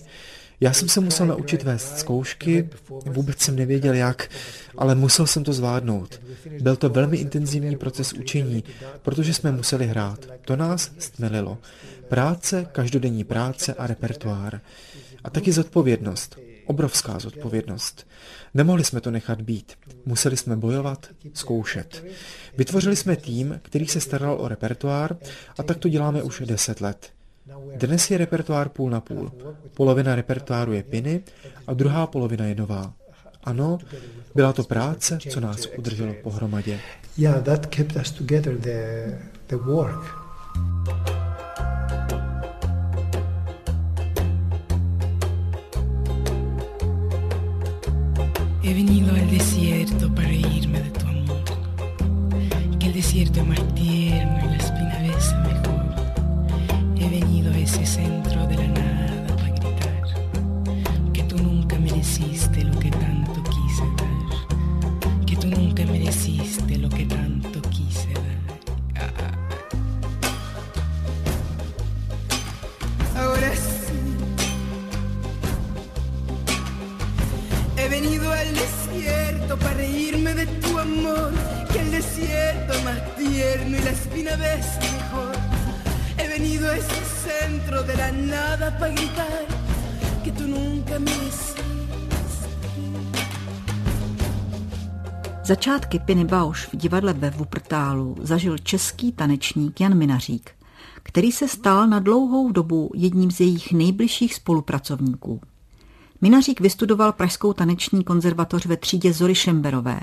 Já 0.61 0.73
jsem 0.73 0.89
se 0.89 1.01
musel 1.01 1.27
naučit 1.27 1.63
vést 1.63 1.99
zkoušky, 1.99 2.69
vůbec 3.07 3.41
jsem 3.41 3.57
nevěděl 3.57 3.95
jak, 3.95 4.31
ale 4.79 4.95
musel 4.95 5.27
jsem 5.27 5.45
to 5.45 5.53
zvládnout. 5.53 6.21
Byl 6.61 6.77
to 6.77 6.89
velmi 6.89 7.17
intenzivní 7.17 7.77
proces 7.77 8.13
učení, 8.13 8.65
protože 9.03 9.35
jsme 9.35 9.53
museli 9.53 9.87
hrát. 9.87 10.27
To 10.45 10.57
nás 10.57 10.91
stmelilo. 10.99 11.59
Práce, 12.09 12.67
každodenní 12.73 13.25
práce 13.25 13.75
a 13.75 13.87
repertoár. 13.87 14.61
A 15.25 15.31
taky 15.31 15.53
zodpovědnost. 15.53 16.39
Obrovská 16.67 17.19
zodpovědnost. 17.19 18.07
Nemohli 18.55 18.85
jsme 18.85 19.01
to 19.01 19.11
nechat 19.11 19.43
být. 19.43 19.73
Museli 20.07 20.37
jsme 20.37 20.57
bojovat, 20.57 21.07
zkoušet. 21.35 22.05
Vytvořili 22.57 22.97
jsme 22.97 23.17
tým, 23.17 23.61
který 23.63 23.87
se 23.87 24.01
staral 24.01 24.37
o 24.41 24.49
repertoár 24.49 25.17
a 25.59 25.63
tak 25.63 25.79
to 25.79 25.89
děláme 25.89 26.23
už 26.23 26.43
deset 26.47 26.81
let. 26.81 27.18
Dnes 27.77 28.11
je 28.11 28.19
repertoár 28.19 28.69
půl 28.69 28.91
na 28.91 29.01
půl. 29.01 29.33
Polovina 29.75 30.15
repertoáru 30.15 30.73
je 30.73 30.83
piny 30.83 31.23
a 31.67 31.75
druhá 31.75 32.07
polovina 32.07 32.45
je 32.45 32.55
nová. 32.55 32.93
Ano, 33.45 33.79
byla 34.35 34.53
to 34.53 34.63
práce, 34.63 35.19
co 35.31 35.41
nás 35.41 35.69
udrželo 35.79 36.15
pohromadě. 36.23 36.81
Yeah, 37.19 37.43
that 37.43 37.67
kept 37.67 37.97
us 37.97 38.11
together, 38.11 38.59
the, 38.59 39.19
the 39.47 39.57
work. 39.57 40.29
He 48.63 48.75
venido 48.75 49.11
al 49.15 49.31
desierto 49.31 50.15
para 50.15 50.33
irme 50.33 50.81
de 50.83 50.91
tu 50.91 51.07
amor. 51.07 51.45
Que 52.79 52.87
el 52.87 52.93
desierto 52.93 53.41
es 53.41 53.47
despierto 79.49 79.57
para 79.57 79.75
reírme 79.75 80.35
de 80.35 80.47
tu 80.47 80.79
amor, 80.79 81.33
que 81.73 81.81
el 81.81 81.91
desierto 81.91 82.75
más 82.85 83.17
tierno 83.17 83.77
y 83.77 83.83
la 83.83 83.91
espina 83.91 84.37
ves 84.37 84.67
mejor. 84.81 85.35
He 86.19 86.29
venido 86.29 86.69
a 86.69 86.77
ese 86.77 87.03
centro 87.27 87.83
de 87.83 87.97
la 87.97 88.13
nada 88.13 88.79
para 88.79 88.93
gritar 88.93 89.47
que 90.25 90.33
tú 90.33 90.47
nunca 90.47 90.99
me 90.99 91.19
Začátky 95.45 95.99
Piny 95.99 96.25
Bauš 96.25 96.67
v 96.67 96.77
divadle 96.77 97.13
ve 97.13 97.31
Wuppertalu 97.31 98.17
zažil 98.21 98.59
český 98.59 99.13
tanečník 99.13 99.81
Jan 99.81 99.95
Minařík, 99.95 100.51
který 101.03 101.33
se 101.33 101.49
stal 101.49 101.87
na 101.87 101.99
dlouhou 101.99 102.53
dobu 102.53 102.91
jedním 102.95 103.31
z 103.31 103.41
jejich 103.41 103.73
nejbližších 103.73 104.35
spolupracovníků. 104.35 105.41
Minařík 106.21 106.61
vystudoval 106.61 107.13
Pražskou 107.13 107.53
taneční 107.53 108.05
konzervatoř 108.05 108.67
ve 108.67 108.77
třídě 108.77 109.13
Zory 109.13 109.35
Šemberové. 109.35 110.01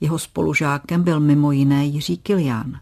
Jeho 0.00 0.18
spolužákem 0.18 1.02
byl 1.02 1.20
mimo 1.20 1.52
jiné 1.52 1.86
Jiří 1.86 2.18
Kilián. 2.18 2.80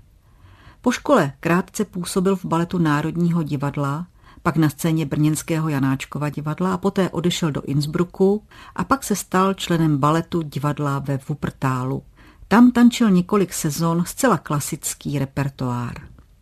Po 0.81 0.93
škole 0.93 1.33
krátce 1.41 1.85
působil 1.85 2.37
v 2.37 2.45
baletu 2.45 2.79
Národního 2.79 3.43
divadla, 3.43 4.07
pak 4.43 4.57
na 4.57 4.69
scéně 4.69 5.07
brněnského 5.07 5.69
Janáčkova 5.69 6.29
divadla 6.29 6.75
a 6.75 6.79
poté 6.79 7.11
odešel 7.11 7.51
do 7.51 7.63
Innsbrucku 7.63 8.43
a 8.77 8.85
pak 8.85 9.05
se 9.05 9.17
stal 9.17 9.55
členem 9.55 9.99
baletu 9.99 10.43
divadla 10.43 10.99
ve 10.99 11.19
Wuppertalu. 11.29 12.03
Tam 12.49 12.71
tančil 12.71 13.11
několik 13.11 13.53
sezon 13.53 14.05
zcela 14.07 14.39
klasický 14.39 15.19
repertoár. 15.19 15.95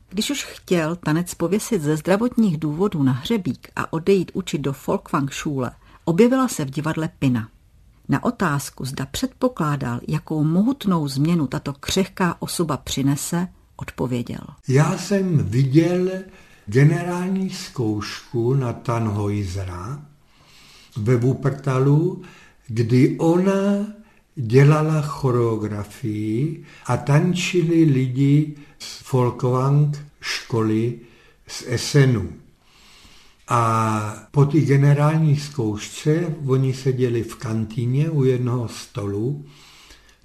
Když 0.08 0.30
už 0.30 0.44
chtěl 0.44 0.96
tanec 0.96 1.34
pověsit 1.34 1.82
ze 1.82 1.96
zdravotních 1.96 2.58
důvodů 2.58 3.02
na 3.02 3.12
hřebík 3.12 3.68
a 3.76 3.92
odejít 3.92 4.30
učit 4.34 4.58
do 4.58 4.72
Folkwang 4.72 5.32
objevila 6.08 6.48
se 6.48 6.64
v 6.64 6.70
divadle 6.70 7.08
Pina. 7.18 7.48
Na 8.08 8.24
otázku, 8.24 8.84
zda 8.84 9.06
předpokládal, 9.06 10.00
jakou 10.08 10.44
mohutnou 10.44 11.08
změnu 11.08 11.46
tato 11.46 11.72
křehká 11.72 12.36
osoba 12.38 12.76
přinese, 12.76 13.48
odpověděl. 13.76 14.40
Já 14.68 14.98
jsem 14.98 15.38
viděl 15.38 16.08
generální 16.66 17.50
zkoušku 17.50 18.54
na 18.54 18.72
Tannhäusera 18.72 20.02
ve 20.96 21.16
Wuppertalu, 21.16 22.22
kdy 22.66 23.18
ona 23.18 23.86
dělala 24.34 25.02
choreografii 25.02 26.64
a 26.86 26.96
tančili 26.96 27.84
lidi 27.84 28.56
z 28.78 29.02
Folkwang 29.02 30.06
školy 30.20 30.98
z 31.46 31.64
Essenu. 31.66 32.32
A 33.48 34.28
po 34.30 34.44
té 34.44 34.60
generální 34.60 35.36
zkoušce, 35.36 36.34
oni 36.46 36.74
seděli 36.74 37.22
v 37.22 37.36
kantýně 37.36 38.10
u 38.10 38.24
jednoho 38.24 38.68
stolu, 38.68 39.44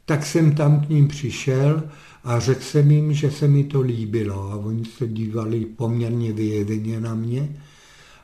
tak 0.06 0.26
jsem 0.26 0.56
tam 0.56 0.86
k 0.86 0.90
ním 0.90 1.08
přišel 1.08 1.84
a 2.24 2.40
řekl 2.40 2.62
jsem 2.62 2.92
jim, 2.92 3.14
že 3.14 3.32
se 3.32 3.48
mi 3.48 3.64
to 3.64 3.82
líbilo 3.82 4.52
a 4.52 4.56
oni 4.56 4.86
se 4.86 5.08
dívali 5.08 5.66
poměrně 5.66 6.34
vyjeveně 6.34 7.00
na 7.00 7.16
mě. 7.16 7.62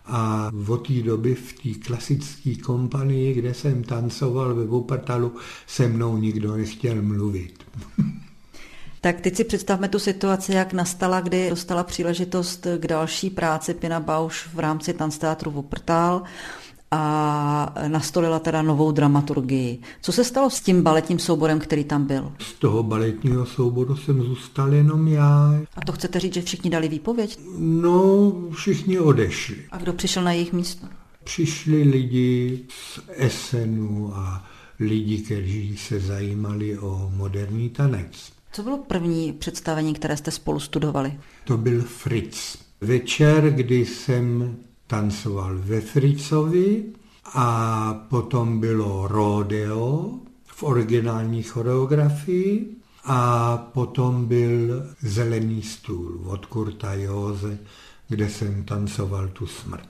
A 0.05 0.51
od 0.67 0.87
té 0.87 0.93
doby 0.93 1.35
v 1.35 1.53
té 1.53 1.85
klasické 1.85 2.55
kompanii, 2.55 3.33
kde 3.33 3.53
jsem 3.53 3.83
tancoval 3.83 4.55
ve 4.55 4.65
Wuppertalu, 4.65 5.31
se 5.67 5.87
mnou 5.87 6.17
nikdo 6.17 6.57
nechtěl 6.57 7.01
mluvit. 7.01 7.63
Tak 9.01 9.21
teď 9.21 9.35
si 9.35 9.43
představme 9.43 9.87
tu 9.87 9.99
situaci, 9.99 10.53
jak 10.53 10.73
nastala, 10.73 11.21
kdy 11.21 11.49
dostala 11.49 11.83
příležitost 11.83 12.67
k 12.77 12.87
další 12.87 13.29
práci 13.29 13.73
Pina 13.73 13.99
Bausch 13.99 14.53
v 14.53 14.59
rámci 14.59 14.93
Tanzteatru 14.93 15.51
Wuppertal 15.51 16.21
a 16.91 17.73
nastolila 17.87 18.39
teda 18.39 18.61
novou 18.61 18.91
dramaturgii. 18.91 19.81
Co 20.01 20.11
se 20.11 20.23
stalo 20.23 20.49
s 20.49 20.61
tím 20.61 20.83
baletním 20.83 21.19
souborem, 21.19 21.59
který 21.59 21.83
tam 21.83 22.05
byl? 22.05 22.31
Z 22.39 22.53
toho 22.53 22.83
baletního 22.83 23.45
souboru 23.45 23.95
jsem 23.95 24.23
zůstal 24.23 24.73
jenom 24.73 25.07
já. 25.07 25.53
A 25.75 25.81
to 25.85 25.91
chcete 25.91 26.19
říct, 26.19 26.33
že 26.33 26.41
všichni 26.41 26.69
dali 26.69 26.87
výpověď? 26.87 27.39
No, 27.57 28.33
všichni 28.51 28.99
odešli. 28.99 29.55
A 29.71 29.77
kdo 29.77 29.93
přišel 29.93 30.23
na 30.23 30.31
jejich 30.31 30.53
místo? 30.53 30.87
Přišli 31.23 31.83
lidi 31.83 32.59
z 32.69 32.99
Essenu 33.07 34.11
a 34.15 34.45
lidi, 34.79 35.17
kteří 35.17 35.77
se 35.77 35.99
zajímali 35.99 36.77
o 36.79 37.11
moderní 37.15 37.69
tanec. 37.69 38.36
Co 38.51 38.63
bylo 38.63 38.77
první 38.77 39.33
představení, 39.33 39.93
které 39.93 40.17
jste 40.17 40.31
spolu 40.31 40.59
studovali? 40.59 41.19
To 41.43 41.57
byl 41.57 41.81
Fritz. 41.81 42.57
Večer, 42.81 43.49
kdy 43.49 43.85
jsem 43.85 44.57
tancoval 44.87 45.57
ve 45.57 45.81
Fritzovi 45.81 46.83
a 47.33 47.93
potom 48.09 48.59
bylo 48.59 49.07
rodeo 49.07 50.11
v 50.45 50.63
originální 50.63 51.43
choreografii 51.43 52.75
a 53.03 53.57
potom 53.57 54.25
byl 54.25 54.83
Zelený 55.01 55.61
stůl 55.61 56.21
od 56.25 56.45
Kurta 56.45 56.93
Jose, 56.93 57.57
kde 58.07 58.29
jsem 58.29 58.63
tancoval 58.63 59.27
tu 59.27 59.47
smrt. 59.47 59.89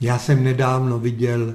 Já 0.00 0.18
jsem 0.18 0.44
nedávno 0.44 0.98
viděl 0.98 1.54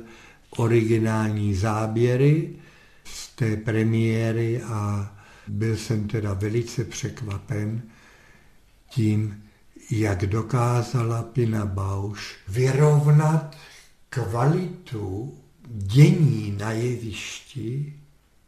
originální 0.58 1.56
záběry 1.56 2.56
z 3.04 3.30
té 3.36 3.58
premiéry 3.58 4.62
a 4.62 5.12
byl 5.52 5.78
jsem 5.78 6.08
teda 6.08 6.34
velice 6.34 6.84
překvapen 6.84 7.82
tím, 8.90 9.44
jak 9.92 10.26
dokázala 10.26 11.24
Pina 11.24 11.66
Bausch 11.66 12.22
vyrovnat 12.48 13.58
kvalitu 14.10 15.38
dění 15.68 16.56
na 16.60 16.72
jevišti 16.72 17.94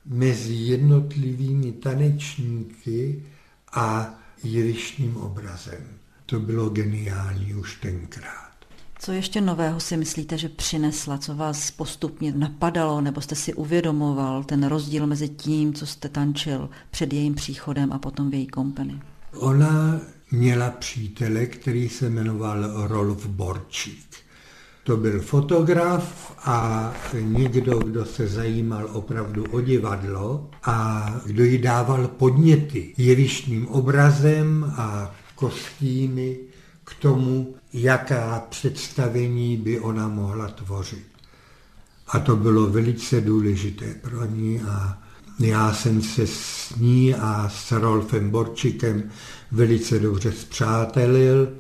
mezi 0.06 0.54
jednotlivými 0.54 1.72
tanečníky 1.72 3.24
a 3.74 4.20
jevištním 4.44 5.18
obrazem. 5.18 5.88
To 6.26 6.40
bylo 6.40 6.70
geniální 6.70 7.54
už 7.54 7.76
tenkrát. 7.76 8.53
Co 9.06 9.12
ještě 9.12 9.42
nového 9.42 9.80
si 9.80 9.98
myslíte, 9.98 10.38
že 10.38 10.50
přinesla, 10.50 11.18
co 11.18 11.36
vás 11.36 11.72
postupně 11.72 12.34
napadalo, 12.36 13.02
nebo 13.02 13.22
jste 13.22 13.36
si 13.36 13.54
uvědomoval 13.54 14.44
ten 14.44 14.64
rozdíl 14.64 15.08
mezi 15.08 15.30
tím, 15.30 15.74
co 15.74 15.86
jste 15.86 16.10
tančil 16.10 16.70
před 16.92 17.14
jejím 17.14 17.36
příchodem 17.36 17.94
a 17.94 18.00
potom 18.00 18.30
v 18.32 18.34
její 18.34 18.48
kompany? 18.48 19.02
Ona 19.34 20.00
měla 20.32 20.70
přítele, 20.70 21.46
který 21.46 21.90
se 21.90 22.10
jmenoval 22.10 22.88
Rolf 22.88 23.26
Borčík. 23.26 24.16
To 24.84 24.98
byl 24.98 25.22
fotograf 25.22 26.36
a 26.38 26.94
někdo, 27.22 27.80
kdo 27.80 28.06
se 28.06 28.28
zajímal 28.28 28.90
opravdu 28.94 29.46
o 29.52 29.62
divadlo 29.62 30.50
a 30.64 31.06
kdo 31.26 31.44
jí 31.44 31.58
dával 31.58 32.08
podněty 32.08 32.94
jevištním 32.98 33.68
obrazem 33.68 34.74
a 34.78 35.16
kostýmy 35.36 36.38
k 36.84 36.94
tomu, 37.02 37.56
jaká 37.74 38.44
představení 38.50 39.58
by 39.58 39.80
ona 39.80 40.08
mohla 40.08 40.48
tvořit. 40.48 41.08
A 42.08 42.20
to 42.20 42.36
bylo 42.36 42.68
velice 42.68 43.22
důležité 43.22 43.96
pro 44.02 44.26
ní 44.26 44.62
a 44.62 44.98
já 45.40 45.74
jsem 45.74 46.02
se 46.02 46.28
s 46.28 46.76
ní 46.76 47.16
a 47.16 47.50
s 47.50 47.72
Rolfem 47.72 48.30
Borčikem 48.30 49.10
velice 49.52 50.00
dobře 50.00 50.32
zpřátelil 50.32 51.54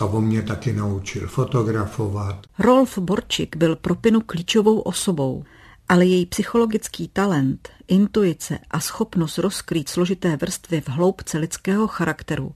a 0.00 0.04
on 0.04 0.24
mě 0.24 0.42
taky 0.42 0.72
naučil 0.72 1.28
fotografovat. 1.28 2.46
Rolf 2.58 2.98
Borčik 2.98 3.56
byl 3.56 3.76
pro 3.76 3.94
Pinu 3.94 4.20
klíčovou 4.20 4.80
osobou, 4.80 5.44
ale 5.88 6.04
její 6.04 6.26
psychologický 6.26 7.08
talent, 7.08 7.68
intuice 7.88 8.58
a 8.70 8.80
schopnost 8.80 9.38
rozkrýt 9.38 9.88
složité 9.88 10.36
vrstvy 10.36 10.80
v 10.80 10.88
hloubce 10.88 11.38
lidského 11.38 11.86
charakteru 11.86 12.52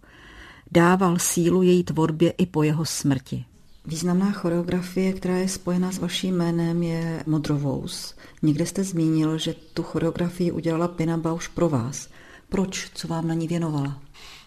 dával 0.72 1.18
sílu 1.18 1.62
její 1.62 1.84
tvorbě 1.84 2.30
i 2.30 2.46
po 2.46 2.62
jeho 2.62 2.84
smrti. 2.84 3.44
Významná 3.86 4.32
choreografie, 4.32 5.12
která 5.12 5.36
je 5.36 5.48
spojena 5.48 5.92
s 5.92 5.98
vaším 5.98 6.36
jménem, 6.36 6.82
je 6.82 7.22
Modrovous. 7.26 8.14
Někde 8.42 8.66
jste 8.66 8.84
zmínil, 8.84 9.38
že 9.38 9.54
tu 9.74 9.82
choreografii 9.82 10.52
udělala 10.52 10.88
Pina 10.88 11.16
Bausch 11.16 11.48
pro 11.48 11.68
vás. 11.68 12.08
Proč? 12.48 12.90
Co 12.94 13.08
vám 13.08 13.28
na 13.28 13.34
ní 13.34 13.48
věnovala? 13.48 13.98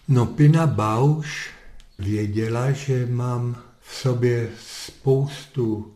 No 0.08 0.26
Pina 0.26 0.66
Bausch 0.66 1.50
věděla, 1.98 2.70
že 2.70 3.06
mám 3.06 3.56
v 3.80 3.94
sobě 3.94 4.50
spoustu 4.66 5.92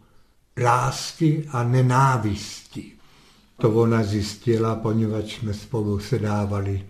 lásky 0.63 1.49
a 1.51 1.63
nenávisti. 1.65 2.93
To 3.57 3.71
ona 3.71 4.03
zjistila, 4.03 4.75
poněvadž 4.75 5.39
jsme 5.39 5.55
spolu 5.55 5.99
sedávali 5.99 6.85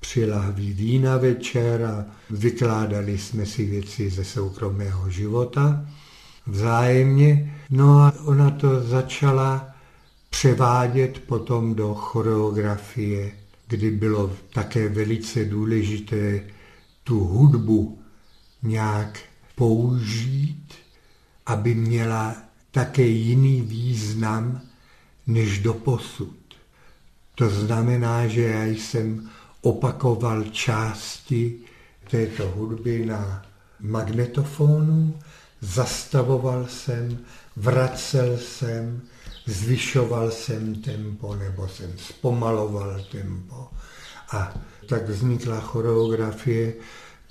při 0.00 0.26
lahví 0.26 0.72
vína 0.72 1.16
večer 1.16 1.82
a 1.84 2.06
vykládali 2.30 3.18
jsme 3.18 3.46
si 3.46 3.66
věci 3.66 4.10
ze 4.10 4.24
soukromého 4.24 5.10
života 5.10 5.86
vzájemně. 6.46 7.60
No 7.70 7.98
a 7.98 8.12
ona 8.24 8.50
to 8.50 8.82
začala 8.82 9.68
převádět 10.30 11.18
potom 11.18 11.74
do 11.74 11.94
choreografie, 11.94 13.32
kdy 13.68 13.90
bylo 13.90 14.36
také 14.54 14.88
velice 14.88 15.44
důležité 15.44 16.40
tu 17.04 17.24
hudbu 17.24 17.98
nějak 18.62 19.18
použít, 19.54 20.74
aby 21.46 21.74
měla 21.74 22.36
také 22.70 23.02
jiný 23.02 23.60
význam 23.60 24.60
než 25.26 25.58
do 25.58 25.74
posud. 25.74 26.36
To 27.34 27.50
znamená, 27.50 28.26
že 28.26 28.42
já 28.42 28.64
jsem 28.64 29.30
opakoval 29.62 30.44
části 30.44 31.58
této 32.10 32.48
hudby 32.48 33.06
na 33.06 33.46
magnetofonu, 33.80 35.18
zastavoval 35.60 36.66
jsem, 36.66 37.18
vracel 37.56 38.36
jsem, 38.38 39.00
zvyšoval 39.46 40.30
jsem 40.30 40.74
tempo 40.74 41.36
nebo 41.36 41.68
jsem 41.68 41.92
zpomaloval 41.98 43.04
tempo. 43.12 43.68
A 44.32 44.54
tak 44.88 45.08
vznikla 45.08 45.60
choreografie, 45.60 46.74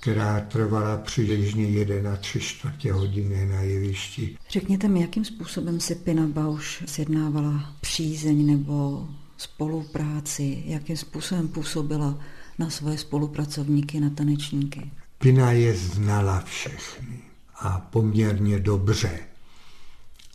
která 0.00 0.40
trvala 0.40 0.96
přibližně 0.96 1.64
jeden 1.64 2.08
a 2.08 2.16
tři 2.16 2.40
čtvrtě 2.40 2.92
hodiny 2.92 3.46
na 3.46 3.60
jevišti. 3.60 4.36
Řekněte 4.50 4.88
mi, 4.88 5.00
jakým 5.00 5.24
způsobem 5.24 5.80
si 5.80 5.94
Pina 5.94 6.26
Bauš 6.26 6.82
sjednávala 6.86 7.74
přízeň 7.80 8.46
nebo 8.46 9.08
spolupráci, 9.38 10.62
jakým 10.66 10.96
způsobem 10.96 11.48
působila 11.48 12.18
na 12.58 12.70
svoje 12.70 12.98
spolupracovníky, 12.98 14.00
na 14.00 14.10
tanečníky? 14.10 14.90
Pina 15.18 15.52
je 15.52 15.76
znala 15.76 16.40
všechny 16.40 17.20
a 17.58 17.80
poměrně 17.80 18.58
dobře. 18.58 19.20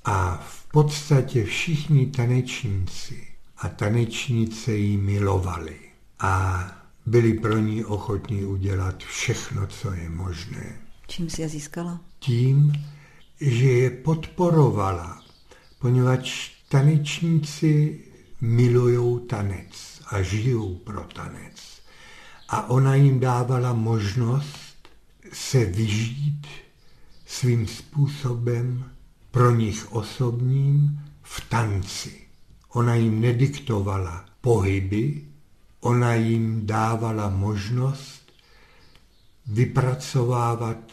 A 0.05 0.45
v 0.47 0.71
podstatě 0.71 1.45
všichni 1.45 2.07
tanečníci 2.07 3.27
a 3.57 3.69
tanečnice 3.69 4.73
ji 4.73 4.97
milovali 4.97 5.79
a 6.19 6.63
byli 7.05 7.33
pro 7.33 7.57
ní 7.57 7.85
ochotní 7.85 8.43
udělat 8.43 9.03
všechno, 9.03 9.67
co 9.67 9.93
je 9.93 10.09
možné. 10.09 10.75
Čím 11.07 11.29
si 11.29 11.41
je 11.41 11.49
získala? 11.49 12.01
Tím, 12.19 12.73
že 13.41 13.65
je 13.65 13.89
podporovala, 13.89 15.23
poněvadž 15.79 16.51
tanečníci 16.69 17.99
milují 18.43 19.27
tanec 19.27 20.01
a 20.07 20.21
žijou 20.21 20.75
pro 20.75 21.03
tanec. 21.03 21.81
A 22.49 22.69
ona 22.69 22.95
jim 22.95 23.19
dávala 23.19 23.73
možnost 23.73 24.89
se 25.33 25.65
vyžít 25.65 26.47
svým 27.25 27.67
způsobem 27.67 28.85
pro 29.31 29.51
nich 29.55 29.91
osobním 29.91 30.99
v 31.21 31.49
tanci. 31.49 32.21
Ona 32.69 32.95
jim 32.95 33.21
nediktovala 33.21 34.25
pohyby, 34.41 35.21
ona 35.79 36.13
jim 36.13 36.65
dávala 36.67 37.29
možnost 37.29 38.31
vypracovávat 39.47 40.91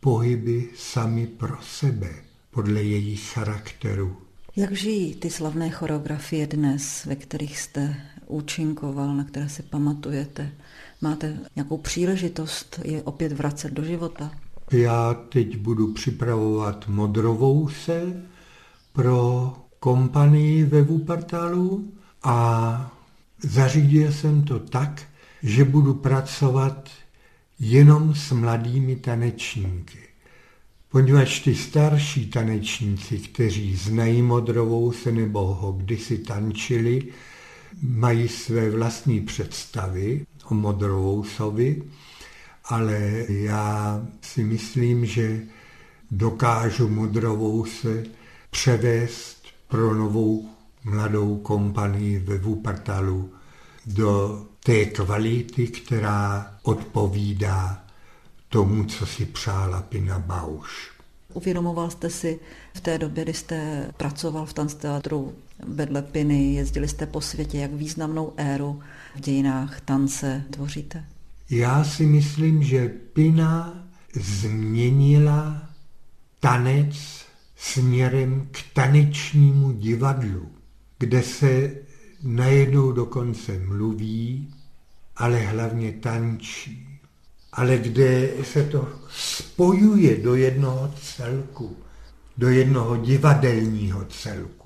pohyby 0.00 0.68
sami 0.76 1.26
pro 1.26 1.56
sebe, 1.62 2.14
podle 2.50 2.82
jejich 2.82 3.30
charakteru. 3.30 4.21
Jak 4.56 4.72
žijí 4.72 5.14
ty 5.14 5.30
slavné 5.30 5.70
choreografie 5.70 6.46
dnes, 6.46 7.04
ve 7.04 7.16
kterých 7.16 7.58
jste 7.58 7.96
účinkoval, 8.26 9.16
na 9.16 9.24
které 9.24 9.48
si 9.48 9.62
pamatujete? 9.62 10.52
Máte 11.00 11.38
nějakou 11.56 11.78
příležitost 11.78 12.80
je 12.84 13.02
opět 13.02 13.32
vracet 13.32 13.72
do 13.72 13.84
života? 13.84 14.30
Já 14.72 15.14
teď 15.14 15.56
budu 15.56 15.92
připravovat 15.92 16.88
modrovou 16.88 17.68
se 17.68 18.22
pro 18.92 19.52
kompanii 19.78 20.64
ve 20.64 20.82
Wuppertalu 20.82 21.92
a 22.22 22.94
zařídil 23.42 24.12
jsem 24.12 24.42
to 24.42 24.58
tak, 24.58 25.02
že 25.42 25.64
budu 25.64 25.94
pracovat 25.94 26.88
jenom 27.60 28.14
s 28.14 28.32
mladými 28.32 28.96
tanečníky. 28.96 30.11
Poněvadž 30.92 31.40
ty 31.40 31.54
starší 31.54 32.26
tanečníci, 32.26 33.18
kteří 33.18 33.76
znají 33.76 34.22
modrovou 34.22 34.92
se 34.92 35.12
nebo 35.12 35.40
ho 35.40 35.72
kdysi 35.72 36.18
tančili, 36.18 37.02
mají 37.82 38.28
své 38.28 38.70
vlastní 38.70 39.20
představy 39.20 40.26
o 40.50 40.54
modrovou 40.54 41.24
sovi, 41.24 41.82
ale 42.64 43.24
já 43.28 44.02
si 44.20 44.44
myslím, 44.44 45.06
že 45.06 45.40
dokážu 46.10 46.88
modrovou 46.88 47.64
se 47.64 48.04
převést 48.50 49.42
pro 49.68 49.94
novou 49.94 50.50
mladou 50.84 51.36
kompanii 51.36 52.18
ve 52.18 52.38
Wuppertalu 52.38 53.30
do 53.86 54.42
té 54.64 54.84
kvality, 54.84 55.66
která 55.68 56.54
odpovídá 56.62 57.81
tomu, 58.52 58.84
co 58.84 59.06
si 59.06 59.26
přála 59.26 59.82
Pina 59.82 60.18
Bausch. 60.18 60.92
Uvědomoval 61.34 61.90
jste 61.90 62.10
si 62.10 62.40
v 62.74 62.80
té 62.80 62.98
době, 62.98 63.24
kdy 63.24 63.34
jste 63.34 63.88
pracoval 63.96 64.46
v 64.46 64.52
tanceteatru 64.52 65.32
vedle 65.66 66.02
Piny, 66.02 66.54
jezdili 66.54 66.88
jste 66.88 67.06
po 67.06 67.20
světě, 67.20 67.58
jak 67.58 67.72
významnou 67.72 68.32
éru 68.36 68.80
v 69.16 69.20
dějinách 69.20 69.80
tance 69.80 70.44
tvoříte? 70.50 71.04
Já 71.50 71.84
si 71.84 72.06
myslím, 72.06 72.62
že 72.62 72.88
Pina 72.88 73.84
změnila 74.14 75.62
tanec 76.40 77.26
směrem 77.56 78.48
k 78.50 78.58
tanečnímu 78.72 79.72
divadlu, 79.72 80.48
kde 80.98 81.22
se 81.22 81.74
najednou 82.22 82.92
dokonce 82.92 83.58
mluví, 83.58 84.54
ale 85.16 85.38
hlavně 85.38 85.92
tančí, 85.92 86.91
ale 87.52 87.78
kde 87.78 88.30
se 88.42 88.62
to 88.62 88.88
spojuje 89.10 90.16
do 90.16 90.34
jednoho 90.34 90.94
celku, 91.02 91.76
do 92.36 92.48
jednoho 92.48 92.96
divadelního 92.96 94.04
celku. 94.04 94.61